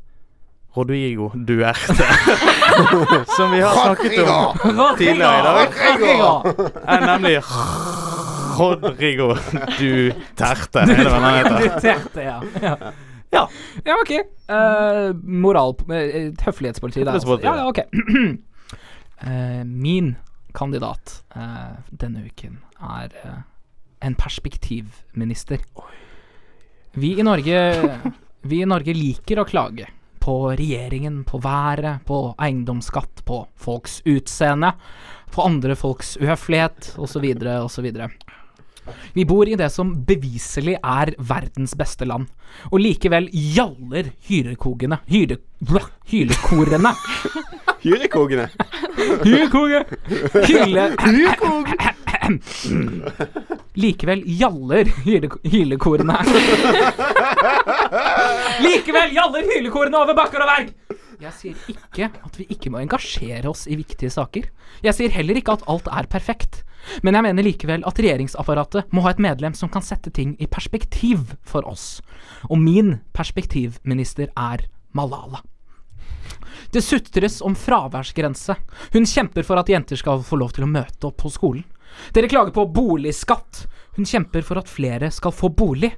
Rodrigo 0.76 1.32
Duerte. 1.36 1.96
som 3.38 3.52
vi 3.52 3.62
har 3.62 3.74
snakket 3.74 4.20
om 4.28 4.98
tidligere 4.98 5.68
i 6.00 6.18
dag. 6.20 6.46
Er 6.86 7.06
nemlig 7.06 7.40
Rodrigo 8.60 9.34
Duterte, 9.80 10.84
er 10.84 10.92
det 10.92 11.08
hva 11.08 11.20
han 11.20 11.38
heter. 11.40 11.64
Duterte, 11.64 12.26
ja. 12.26 12.38
ja. 12.62 12.76
Ja. 13.36 13.50
ja, 13.84 13.96
OK. 14.02 14.12
Uh, 14.50 15.16
moral... 15.24 15.76
eh, 15.92 16.32
høflighetspoliti 16.46 17.04
der. 17.04 17.18
Altså. 17.18 17.40
Ja, 17.44 17.56
ja, 17.60 17.68
OK. 17.68 17.80
Uh, 19.24 19.64
min 19.88 20.16
kandidat 20.56 21.18
eh, 21.36 21.74
denne 21.92 22.22
uken 22.24 22.62
er 22.80 23.12
en 24.00 24.16
perspektivminister. 24.16 25.60
Vi 26.96 27.12
i 27.20 27.24
Norge 27.28 27.60
Vi 28.48 28.62
i 28.62 28.68
Norge 28.70 28.94
liker 28.96 29.42
å 29.42 29.48
klage 29.50 29.90
på 30.26 30.50
regjeringen, 30.58 31.24
på 31.24 31.38
været, 31.38 32.00
på 32.06 32.34
eiendomsskatt, 32.42 33.22
på 33.26 33.46
folks 33.56 34.02
utseende, 34.10 34.72
på 35.32 35.42
andre 35.46 35.76
folks 35.78 36.18
uhøflighet 36.18 36.96
osv. 36.98 37.26
osv. 37.62 37.92
Vi 39.14 39.26
bor 39.26 39.50
i 39.50 39.56
det 39.58 39.70
som 39.74 39.96
beviselig 40.06 40.78
er 40.82 41.14
verdens 41.18 41.76
beste 41.78 42.06
land, 42.10 42.26
og 42.72 42.80
likevel 42.82 43.30
gjaller 43.34 44.10
hyrekogene 44.28 44.98
hyre, 45.10 45.38
blah, 45.62 45.88
Hylekorene 46.10 46.94
Hyrekogene. 47.82 48.50
Hyrekoge. 49.24 49.86
Hyle... 50.46 50.96
Likevel 53.76 54.24
gjaller 54.26 54.86
Hyrekorene 55.04 55.52
hylekorene 55.52 56.16
Likevel 58.64 59.16
gjaller 59.16 59.48
hylekorene 59.50 60.00
over 60.00 60.18
bakker 60.18 60.44
og 60.44 60.52
berg! 60.52 60.72
Jeg 61.16 61.32
sier 61.38 61.72
ikke 61.72 62.10
at 62.12 62.38
vi 62.38 62.46
ikke 62.52 62.72
må 62.72 62.82
engasjere 62.82 63.48
oss 63.50 63.66
i 63.72 63.78
viktige 63.80 64.12
saker. 64.12 64.48
Jeg 64.84 64.98
sier 64.98 65.14
heller 65.16 65.40
ikke 65.40 65.56
at 65.56 65.66
alt 65.72 65.88
er 65.88 66.10
perfekt. 66.12 66.62
Men 67.02 67.18
jeg 67.18 67.26
mener 67.26 67.46
likevel 67.48 67.86
at 67.88 68.00
regjeringsapparatet 68.00 68.92
må 68.94 69.06
ha 69.06 69.14
et 69.16 69.22
medlem 69.24 69.56
som 69.58 69.72
kan 69.72 69.84
sette 69.86 70.12
ting 70.14 70.36
i 70.44 70.50
perspektiv 70.52 71.34
for 71.48 71.66
oss. 71.68 72.02
Og 72.52 72.60
min 72.62 73.00
perspektivminister 73.16 74.30
er 74.36 74.68
Malala. 74.96 75.42
Det 76.72 76.84
sutres 76.84 77.42
om 77.46 77.56
fraværsgrense. 77.56 78.56
Hun 78.94 79.08
kjemper 79.08 79.46
for 79.48 79.60
at 79.62 79.72
jenter 79.72 80.00
skal 80.00 80.24
få 80.26 80.40
lov 80.40 80.54
til 80.56 80.68
å 80.68 80.72
møte 80.72 81.10
opp 81.10 81.22
på 81.24 81.32
skolen. 81.34 81.66
Dere 82.12 82.30
klager 82.32 82.52
på 82.56 82.68
boligskatt. 82.76 83.66
Hun 83.96 84.08
kjemper 84.08 84.44
for 84.44 84.60
at 84.60 84.72
flere 84.72 85.12
skal 85.16 85.34
få 85.36 85.50
bolig. 85.56 85.94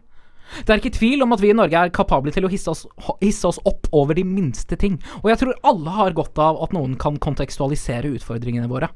Det 0.63 0.73
er 0.73 0.81
ikke 0.81 0.93
tvil 0.97 1.23
om 1.25 1.33
at 1.35 1.41
vi 1.43 1.49
i 1.51 1.55
Norge 1.57 1.77
er 1.87 1.93
kapable 1.95 2.31
til 2.35 2.47
å 2.47 2.51
hisse 2.51 2.71
oss, 2.71 2.85
hisse 3.21 3.47
oss 3.49 3.59
opp 3.67 3.89
over 3.91 4.17
de 4.17 4.23
minste 4.27 4.77
ting, 4.79 4.99
og 5.23 5.31
jeg 5.31 5.41
tror 5.43 5.57
alle 5.67 5.95
har 5.97 6.15
godt 6.17 6.39
av 6.39 6.61
at 6.63 6.75
noen 6.75 6.95
kan 7.01 7.17
kontekstualisere 7.23 8.13
utfordringene 8.17 8.69
våre. 8.71 8.89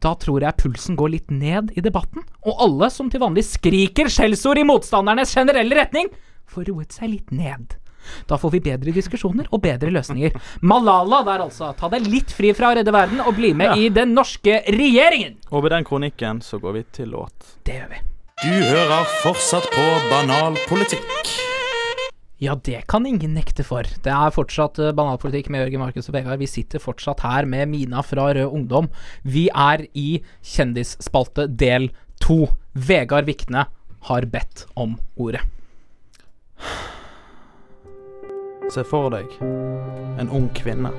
Da 0.00 0.12
tror 0.14 0.44
jeg 0.46 0.54
pulsen 0.60 0.94
går 0.96 1.10
litt 1.16 1.30
ned 1.34 1.72
i 1.76 1.82
debatten, 1.82 2.22
og 2.46 2.60
alle 2.64 2.88
som 2.94 3.10
til 3.10 3.20
vanlig 3.24 3.44
skriker 3.48 4.08
skjellsord 4.12 4.60
i 4.62 4.66
motstandernes 4.68 5.32
generelle 5.34 5.74
retning, 5.80 6.08
får 6.48 6.70
roet 6.70 6.94
seg 6.94 7.10
litt 7.16 7.32
ned. 7.34 7.74
Da 8.30 8.38
får 8.40 8.54
vi 8.54 8.60
bedre 8.64 8.92
diskusjoner 8.94 9.50
og 9.52 9.60
bedre 9.66 9.90
løsninger. 9.92 10.38
Malala 10.70 11.18
der 11.26 11.42
altså. 11.44 11.72
Ta 11.76 11.90
deg 11.92 12.06
litt 12.08 12.30
fri 12.32 12.54
fra 12.56 12.70
å 12.70 12.76
redde 12.78 12.94
verden 12.94 13.20
og 13.20 13.34
bli 13.36 13.50
med 13.58 13.74
Ja. 13.74 13.76
i 13.76 13.90
den 13.92 14.14
norske 14.16 14.62
regjeringen! 14.70 15.36
Og 15.50 15.66
med 15.66 15.74
den 15.74 15.84
kronikken 15.84 16.40
så 16.40 16.62
går 16.62 16.78
vi 16.78 16.84
til 17.02 17.10
låt. 17.12 17.56
Det 17.66 17.74
gjør 17.82 17.90
vi. 17.92 18.00
Du 18.38 18.52
hører 18.54 19.06
fortsatt 19.24 19.64
på 19.74 19.84
Banal 20.12 20.54
politikk. 20.68 21.30
Ja, 22.38 22.52
det 22.54 22.84
kan 22.86 23.02
ingen 23.06 23.32
nekte 23.34 23.64
for. 23.66 23.82
Det 23.82 24.12
er 24.14 24.30
fortsatt 24.30 24.76
banal 24.78 24.94
banalpolitikk 24.94 25.48
med 25.50 25.64
Jørgen 25.64 25.82
Markus 25.82 26.06
og 26.06 26.14
Vegard. 26.14 26.38
Vi 26.38 26.46
sitter 26.46 26.78
fortsatt 26.78 27.24
her 27.26 27.48
med 27.50 27.66
Mina 27.72 27.98
fra 28.06 28.28
Rød 28.30 28.54
Ungdom. 28.54 28.86
Vi 29.26 29.48
er 29.50 29.82
i 29.90 30.20
Kjendisspalte 30.38 31.48
del 31.50 31.90
to. 32.22 32.44
Vegard 32.78 33.26
Vikne 33.26 33.66
har 34.06 34.30
bedt 34.30 34.68
om 34.78 34.94
ordet. 35.18 35.42
Se 38.70 38.86
for 38.86 39.10
deg 39.10 39.34
en 39.42 40.30
ung 40.30 40.46
kvinne. 40.54 40.94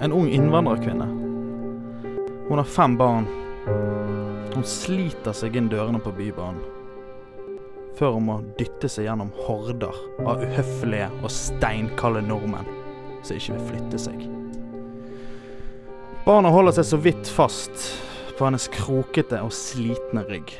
En 0.00 0.16
ung 0.16 0.32
innvandrerkvinne. 0.32 1.12
Hun 2.48 2.62
har 2.62 2.72
fem 2.78 2.96
barn. 2.96 3.28
Hun 4.56 4.64
sliter 4.64 5.34
seg 5.36 5.56
inn 5.58 5.66
dørene 5.68 5.98
på 6.00 6.14
Bybanen. 6.16 6.62
Før 7.98 8.14
hun 8.14 8.24
må 8.24 8.36
dytte 8.56 8.88
seg 8.88 9.04
gjennom 9.04 9.28
horder 9.44 9.92
av 10.24 10.40
uhøflige 10.40 11.10
og 11.20 11.28
steinkalde 11.32 12.22
nordmenn 12.24 12.70
som 13.20 13.36
ikke 13.36 13.52
vil 13.52 13.66
flytte 13.68 14.00
seg. 14.00 14.24
Barna 16.24 16.48
holder 16.54 16.78
seg 16.78 16.88
så 16.88 17.00
vidt 17.04 17.28
fast 17.28 17.84
på 18.38 18.48
hennes 18.48 18.68
krokete 18.72 19.42
og 19.44 19.52
slitne 19.52 20.24
rygg. 20.24 20.56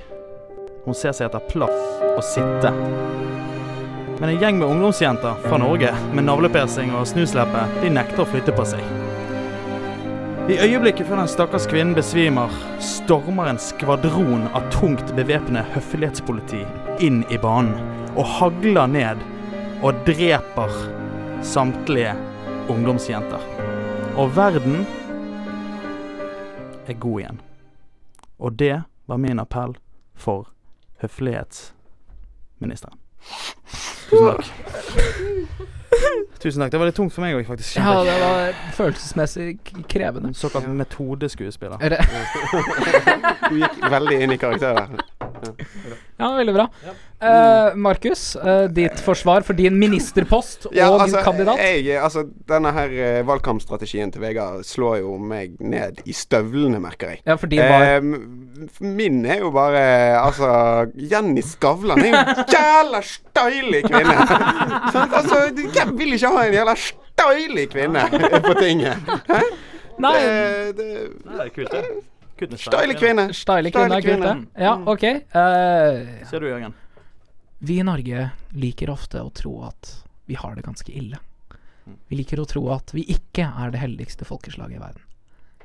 Hun 0.85 0.97
ser 0.97 1.17
seg 1.17 1.31
etter 1.31 1.49
plass 1.49 2.05
å 2.13 2.29
sitte. 2.35 2.77
Men 4.21 4.29
en 4.29 4.41
gjeng 4.45 4.61
med 4.61 4.69
ungdomsjenter 4.69 5.41
fra 5.49 5.65
Norge 5.65 5.97
med 6.13 6.29
navlepiercing 6.29 6.93
og 7.01 7.09
snusleppe, 7.09 7.65
de 7.81 7.97
nekter 7.97 8.25
å 8.25 8.29
flytte 8.29 8.53
på 8.57 8.69
seg. 8.77 9.06
I 10.47 10.59
øyeblikket 10.63 11.07
før 11.07 11.17
den 11.19 11.29
stakkars 11.29 11.65
kvinnen 11.67 11.95
besvimer, 11.99 12.53
stormer 12.79 13.49
en 13.51 13.59
skvadron 13.59 14.45
av 14.55 14.69
tungt 14.71 15.09
bevæpnet 15.17 15.67
høflighetspoliti 15.75 16.61
inn 17.03 17.25
i 17.35 17.39
banen 17.43 17.75
og 18.15 18.29
hagler 18.37 18.87
ned 18.87 19.19
og 19.83 19.99
dreper 20.07 20.71
samtlige 21.43 22.15
ungdomsjenter. 22.71 23.43
Og 24.15 24.37
verden 24.37 24.87
er 26.87 26.95
god 26.95 27.21
igjen. 27.25 27.41
Og 28.39 28.55
det 28.63 28.83
var 29.11 29.19
min 29.19 29.43
appell 29.43 29.75
for 30.15 30.47
høflighetsministeren. 31.03 32.95
Tusen 34.07 34.31
takk. 34.31 34.47
Tusen 36.43 36.63
takk. 36.63 36.73
Det 36.73 36.79
var 36.81 36.91
litt 36.91 36.97
tungt 36.99 37.15
for 37.15 37.25
meg 37.25 37.37
òg, 37.39 37.47
faktisk. 37.49 37.79
Ja, 37.81 37.95
det 38.07 38.17
var 38.21 38.57
følelsesmessig 38.77 39.49
krevende. 39.91 40.35
Såkalt 40.37 40.69
metodeskuespiller. 40.69 41.81
Er 41.81 41.97
Du 43.51 43.57
gikk 43.61 43.79
veldig 43.91 44.21
inn 44.27 44.35
i 44.37 44.41
karakteren. 44.41 45.01
Ja, 46.17 46.31
veldig 46.37 46.53
bra. 46.57 46.65
Uh, 47.17 47.75
Markus, 47.81 48.23
uh, 48.37 48.67
ditt 48.73 48.99
forsvar 49.01 49.41
for 49.45 49.57
din 49.57 49.79
ministerpost 49.81 50.67
Ja, 50.77 50.91
og 50.93 51.01
altså, 51.07 51.23
kandidat. 51.25 51.57
jeg, 51.61 51.95
altså, 51.97 52.27
denne 52.49 52.73
her 52.77 52.93
uh, 52.93 53.21
valgkampstrategien 53.29 54.13
til 54.13 54.21
Vegard 54.25 54.65
slår 54.69 54.99
jo 55.01 55.15
meg 55.21 55.55
ned 55.61 56.03
i 56.05 56.13
støvlene, 56.17 56.81
merker 56.85 57.15
jeg. 57.15 57.23
Ja, 57.27 57.37
for 57.41 57.47
din 57.53 57.63
var 57.65 57.87
Eh, 57.87 58.03
min 58.81 59.23
er 59.27 59.39
jo 59.45 59.51
bare 59.53 59.83
Altså, 60.21 60.51
Jenny 60.97 61.41
Skavlan 61.45 62.01
er 62.05 62.11
jo 62.13 62.21
en 62.21 62.43
jævla 62.53 63.01
støylig 63.05 63.83
kvinne. 63.89 64.19
Sant? 64.97 65.13
altså, 65.21 65.43
du- 65.57 65.69
hvem 65.73 65.97
vil 65.99 66.13
ikke 66.19 66.33
ha 66.37 66.45
en 66.51 66.59
jævla 66.61 66.77
støylig 66.85 67.69
kvinne 67.73 68.05
på 68.45 68.57
tinget? 68.61 69.09
Hæ? 69.31 69.41
Nei, 70.05 70.13
Det, 70.21 70.77
det, 70.77 70.87
Nei, 71.25 71.37
det 71.39 71.47
er 71.47 71.55
kult, 71.57 71.73
det. 71.73 71.85
Kult 72.37 72.53
med 72.53 72.61
støylig 72.61 72.99
kvinne. 73.01 73.29
Steilig 73.37 73.73
kvinne 73.73 73.97
er 73.97 74.05
kult, 74.05 74.25
det. 74.25 74.35
Mm. 74.37 74.49
Ja, 74.61 74.75
OK. 74.93 75.05
Uh, 75.33 76.27
Ser 76.29 76.45
du, 76.45 76.51
Jørgen? 76.51 76.75
vi 77.59 77.79
i 77.81 77.87
Norge 77.87 78.31
liker 78.53 78.93
ofte 78.93 79.23
å 79.25 79.31
tro 79.33 79.55
at 79.65 79.93
vi 80.29 80.37
har 80.37 80.57
det 80.57 80.67
ganske 80.67 80.93
ille. 80.93 81.19
Vi 82.09 82.19
liker 82.19 82.43
å 82.43 82.47
tro 82.49 82.65
at 82.75 82.93
vi 82.95 83.07
ikke 83.15 83.47
er 83.47 83.73
det 83.73 83.81
heldigste 83.81 84.27
folkeslaget 84.27 84.77
i 84.77 84.83
verden. 84.83 85.03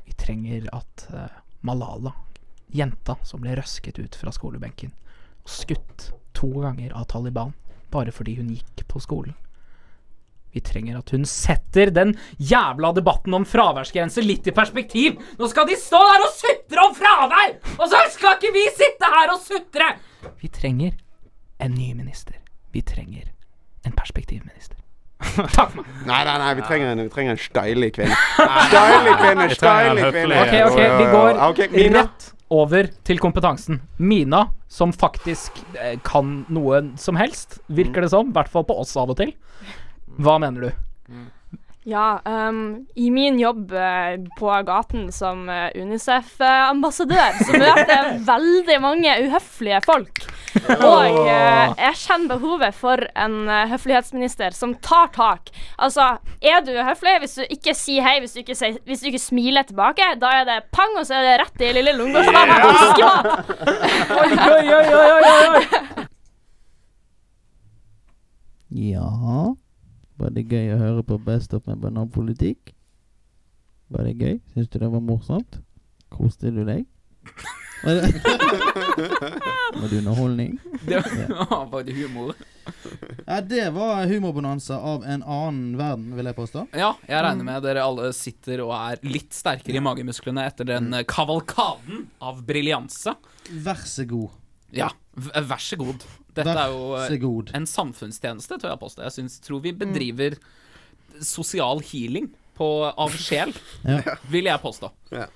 Vi 0.06 0.16
trenger 0.18 0.68
at 0.76 1.06
uh, 1.12 1.28
Malala, 1.66 2.14
jenta 2.72 3.18
som 3.28 3.42
ble 3.44 3.58
røsket 3.58 4.00
ut 4.00 4.16
fra 4.16 4.32
skolebenken 4.32 4.94
og 5.42 5.50
skutt 5.50 6.12
to 6.38 6.48
ganger 6.62 6.94
av 6.96 7.10
Taliban 7.12 7.52
bare 7.92 8.14
fordi 8.16 8.38
hun 8.38 8.54
gikk 8.54 8.86
på 8.88 9.02
skolen. 9.04 9.36
Vi 10.52 10.62
trenger 10.66 11.00
at 11.00 11.14
hun 11.16 11.24
setter 11.28 11.94
den 11.96 12.14
jævla 12.38 12.92
debatten 12.98 13.36
om 13.38 13.46
fraværsgrense 13.48 14.24
litt 14.26 14.50
i 14.52 14.56
perspektiv. 14.56 15.22
Nå 15.40 15.48
skal 15.52 15.70
de 15.70 15.78
stå 15.80 16.02
der 16.10 16.26
og 16.26 16.34
sutre 16.36 16.88
om 16.88 16.98
fravær! 16.98 17.56
Og 17.78 17.86
så 17.88 18.04
skal 18.16 18.36
ikke 18.36 18.54
vi 18.58 18.66
sitte 18.76 19.12
her 19.15 19.32
og 19.32 19.40
sutre! 19.46 19.94
Vi 20.42 20.52
trenger 20.52 20.98
en 21.62 21.78
ny 21.78 21.94
minister. 21.96 22.36
Vi 22.75 22.84
trenger 22.84 23.32
en 23.88 23.96
perspektivminister. 23.96 24.78
Takk 25.56 25.71
for 25.71 25.82
meg. 25.82 25.90
Nei, 26.10 26.21
nei, 26.25 26.36
nei, 26.42 26.52
vi 26.58 26.65
trenger 26.65 26.92
en, 26.92 27.04
vi 27.06 27.13
trenger 27.13 27.36
en 27.36 27.42
steilig 27.42 27.92
kvinne. 27.96 28.19
Steilig 28.71 29.15
kvinne, 29.21 29.50
støylig 29.56 30.06
kvinne. 30.10 30.40
Ok, 30.42 30.56
ok, 30.67 30.80
vi 30.82 31.10
går 31.13 31.42
okay, 31.48 31.90
rett 31.96 32.32
over 32.52 32.90
til 33.08 33.21
kompetansen. 33.23 33.80
Mina, 34.02 34.48
som 34.71 34.92
faktisk 34.92 35.62
eh, 35.78 35.96
kan 36.04 36.42
noe 36.52 36.82
som 37.00 37.19
helst, 37.19 37.62
virker 37.71 38.04
det 38.04 38.12
som. 38.12 38.32
I 38.32 38.36
hvert 38.36 38.52
fall 38.52 38.67
på 38.67 38.75
oss 38.82 38.98
av 39.00 39.13
og 39.13 39.21
til. 39.21 39.32
Hva 40.18 40.40
mener 40.42 40.68
du? 40.68 40.72
Ja, 41.84 42.22
um, 42.26 42.86
i 42.96 43.12
min 43.12 43.40
jobb 43.40 43.72
eh, 43.74 44.20
på 44.38 44.50
gaten 44.62 45.12
som 45.12 45.50
eh, 45.50 45.72
Unicef-ambassadør, 45.82 47.40
så 47.42 47.56
møter 47.58 47.90
jeg 47.90 48.20
veldig 48.28 48.76
mange 48.84 49.16
uhøflige 49.24 49.80
folk. 49.88 50.22
Og 50.52 51.16
uh, 51.16 51.72
jeg 51.80 51.98
kjenner 51.98 52.28
behovet 52.36 52.76
for 52.78 53.02
en 53.16 53.48
uh, 53.48 53.64
høflighetsminister 53.72 54.54
som 54.54 54.76
tar 54.84 55.10
tak. 55.16 55.50
Altså, 55.82 56.20
er 56.44 56.62
du 56.62 56.70
uhøflig 56.76 57.16
hvis 57.24 57.40
du 57.40 57.56
ikke 57.56 57.74
sier 57.74 58.06
hei, 58.06 58.20
hvis 58.22 58.36
du 58.36 58.44
ikke, 58.44 58.58
sier, 58.60 58.78
hvis 58.86 59.02
du 59.02 59.10
ikke 59.10 59.24
smiler 59.24 59.66
tilbake, 59.66 60.12
da 60.22 60.36
er 60.42 60.46
det 60.52 60.60
pang, 60.76 60.94
og 61.00 61.08
så 61.10 61.18
er 61.18 61.26
det 61.32 61.40
rett 61.42 61.66
i 61.66 61.72
lille 61.80 61.96
lungegårdsvannet 61.98 62.68
og 62.68 62.78
fiskemat. 62.84 63.26
Oi, 64.20 64.30
oi, 64.38 64.66
oi, 64.78 64.86
oi, 65.00 65.10
oi, 65.18 65.42
oi. 65.50 66.08
Ja 68.92 69.10
Var 70.22 70.34
det 70.36 70.44
gøy 70.52 70.74
å 70.76 70.80
høre 70.82 71.04
på 71.08 71.17
Best 71.26 71.54
of 71.58 71.65
med 71.69 71.82
bananpolitikk? 71.82 72.76
Var 73.92 74.06
det 74.08 74.15
gøy? 74.22 74.36
Syns 74.54 74.69
du 74.72 74.78
det 74.80 74.92
var 74.94 75.02
morsomt? 75.04 75.58
Koste 76.13 76.52
du 76.54 76.62
deg? 76.67 76.86
Var 77.82 77.98
det, 77.98 78.10
var 79.82 79.88
det 79.90 79.98
underholdning? 80.04 80.58
Det 80.86 81.00
var 81.02 81.65
bare 81.72 81.96
humor. 81.98 82.36
Ja, 83.26 83.40
det 83.42 83.63
var 83.74 84.06
humorbonanza 84.12 84.78
av 84.78 85.04
en 85.10 85.24
annen 85.24 85.74
verden, 85.80 86.12
vil 86.17 86.30
jeg 86.30 86.38
påstå. 86.38 86.65
Ja, 86.78 86.92
jeg 87.10 87.24
regner 87.26 87.48
med 87.48 87.63
dere 87.65 87.84
alle 87.88 88.12
sitter 88.15 88.62
og 88.67 88.76
er 88.78 89.02
litt 89.08 89.34
sterkere 89.34 89.80
i 89.80 89.84
magemusklene 89.84 90.46
etter 90.52 90.69
den 90.69 90.92
eh, 90.94 91.06
kavalkaden 91.10 92.06
av 92.22 92.44
briljanse. 92.48 93.15
Vær 93.65 93.82
så 93.90 94.06
god. 94.10 94.38
Ja, 94.78 94.92
v- 95.17 95.42
vær 95.50 95.60
så 95.65 95.80
god. 95.82 96.06
Dette 96.36 96.58
er 96.58 96.71
jo 96.73 96.92
eh, 96.98 97.56
en 97.58 97.65
samfunnstjeneste, 97.67 98.60
tør 98.62 98.73
jeg 98.75 98.84
påstå. 98.84 99.04
Jeg 99.08 99.17
synes, 99.19 99.40
tror 99.44 99.63
vi 99.65 99.73
bedriver 99.75 100.38
sosial 101.21 101.82
healing 101.92 102.29
på, 102.58 102.67
av 102.86 103.13
sjel, 103.17 103.54
Ja. 103.88 104.15
vil 104.29 104.46
jeg 104.46 104.62
påstå. 104.62 104.90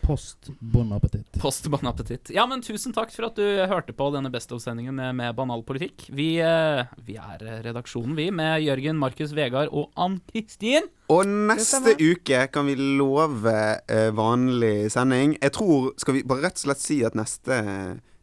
Post 0.04 0.50
bon 0.60 0.92
appétit. 0.94 1.26
Post 1.42 1.68
bon 1.74 1.88
appétit. 1.90 2.30
Ja, 2.36 2.44
men 2.48 2.62
tusen 2.62 2.94
takk 2.94 3.10
for 3.16 3.30
at 3.30 3.40
du 3.40 3.44
hørte 3.72 3.96
på 3.98 4.10
denne 4.14 4.30
Best 4.34 4.52
of-sendingen 4.54 4.94
med, 4.96 5.16
med 5.18 5.34
Banal 5.38 5.64
politikk. 5.66 6.06
Vi, 6.14 6.36
eh, 6.44 6.84
vi 7.08 7.18
er 7.18 7.42
redaksjonen, 7.66 8.14
vi, 8.20 8.28
med 8.36 8.62
Jørgen, 8.68 9.00
Markus, 9.02 9.34
Vegard 9.36 9.72
og 9.74 9.90
Ann-Kristin. 9.98 10.88
Og 11.12 11.26
neste 11.50 11.96
uke 12.02 12.46
kan 12.54 12.68
vi 12.70 12.76
love 13.00 13.56
eh, 13.90 14.12
vanlig 14.16 14.92
sending. 14.94 15.36
Jeg 15.42 15.54
tror 15.58 15.92
Skal 16.02 16.20
vi 16.20 16.24
bare 16.28 16.46
rett 16.48 16.60
og 16.62 16.68
slett 16.68 16.84
si 16.84 17.02
at 17.08 17.18
neste 17.18 17.60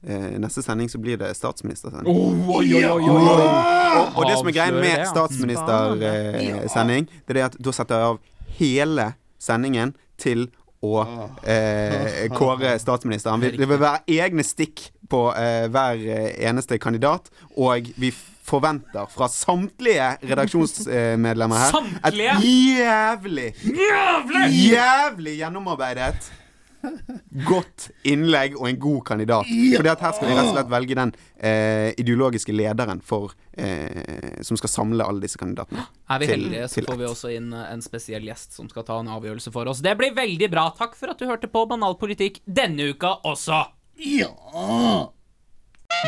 eh, 0.06 0.38
Neste 0.42 0.62
sending 0.62 0.88
så 0.90 0.98
blir 1.02 1.16
det 1.20 1.34
statsministersending. 1.36 2.08
Oh, 2.12 2.56
oi, 2.58 2.66
oi, 2.74 2.84
oi. 2.86 3.02
Og, 3.10 4.16
og 4.16 4.26
det 4.28 4.38
som 4.38 4.48
er 4.48 4.56
greien 4.56 4.80
med 4.80 5.06
statsministersending, 5.10 7.08
det 7.26 7.36
er 7.36 7.40
det 7.40 7.46
at 7.50 7.60
da 7.60 7.76
setter 7.76 8.02
jeg 8.02 8.14
av 8.14 8.20
hele 8.58 9.12
sendingen 9.42 9.94
til 10.20 10.48
å 10.82 11.04
eh, 11.46 12.26
kåre 12.34 12.74
statsministeren. 12.82 13.42
Det 13.54 13.68
vil 13.70 13.78
være 13.78 14.02
egne 14.10 14.42
stikk 14.46 14.88
på 15.10 15.28
eh, 15.38 15.68
hver 15.70 16.02
eh, 16.10 16.28
eneste 16.48 16.78
kandidat, 16.82 17.30
og 17.54 17.92
vi 18.00 18.10
forventer 18.42 19.06
fra 19.12 19.28
samtlige 19.30 20.08
redaksjonsmedlemmer 20.26 21.60
her 21.62 21.70
Samtlige? 21.76 22.34
et 22.34 22.80
jævlig, 22.82 23.48
jævlig 24.50 25.36
gjennomarbeidet 25.38 26.32
godt 27.48 27.88
innlegg 28.08 28.56
og 28.58 28.68
en 28.68 28.78
god 28.82 29.00
kandidat. 29.06 29.46
Fordi 29.76 29.90
at 29.92 30.00
her 30.04 30.12
skal 30.16 30.28
vi 30.28 30.34
rett 30.36 30.48
og 30.50 30.56
slett 30.56 30.70
velge 30.72 30.96
den 30.98 31.12
eh, 31.38 31.90
ideologiske 32.02 32.54
lederen 32.56 33.00
for 33.04 33.32
eh, 33.56 34.40
som 34.44 34.58
skal 34.60 34.72
samle 34.72 35.06
alle 35.06 35.22
disse 35.24 35.38
kandidatene. 35.40 35.84
Er 36.10 36.18
vi 36.22 36.26
til- 36.30 36.36
heldige, 36.36 36.68
så 36.72 36.84
får 36.88 36.98
vi 37.02 37.08
også 37.10 37.32
inn 37.36 37.52
eh, 37.54 37.68
en 37.72 37.82
spesiell 37.84 38.26
gjest 38.28 38.58
som 38.58 38.68
skal 38.72 38.86
ta 38.88 38.98
en 39.02 39.12
avgjørelse 39.14 39.52
for 39.54 39.70
oss. 39.72 39.82
Det 39.84 39.96
blir 40.00 40.14
veldig 40.16 40.50
bra. 40.52 40.68
Takk 40.78 40.96
for 40.98 41.12
at 41.14 41.18
du 41.22 41.26
hørte 41.30 41.50
på 41.52 41.64
Banal 41.70 41.94
politikk 42.00 42.40
denne 42.46 42.90
uka 42.92 43.16
også. 43.28 43.64
Ja! 44.02 44.32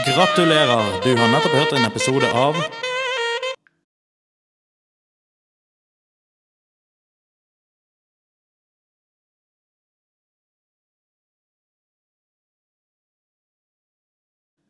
Gratulerer! 0.07 1.01
Du 1.05 1.12
har 1.16 1.29
nettopp 1.31 1.55
hørt 1.61 1.72
en 1.77 1.85
episode 1.87 2.31
av 2.35 2.57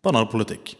Banalpolitikk. 0.05 0.77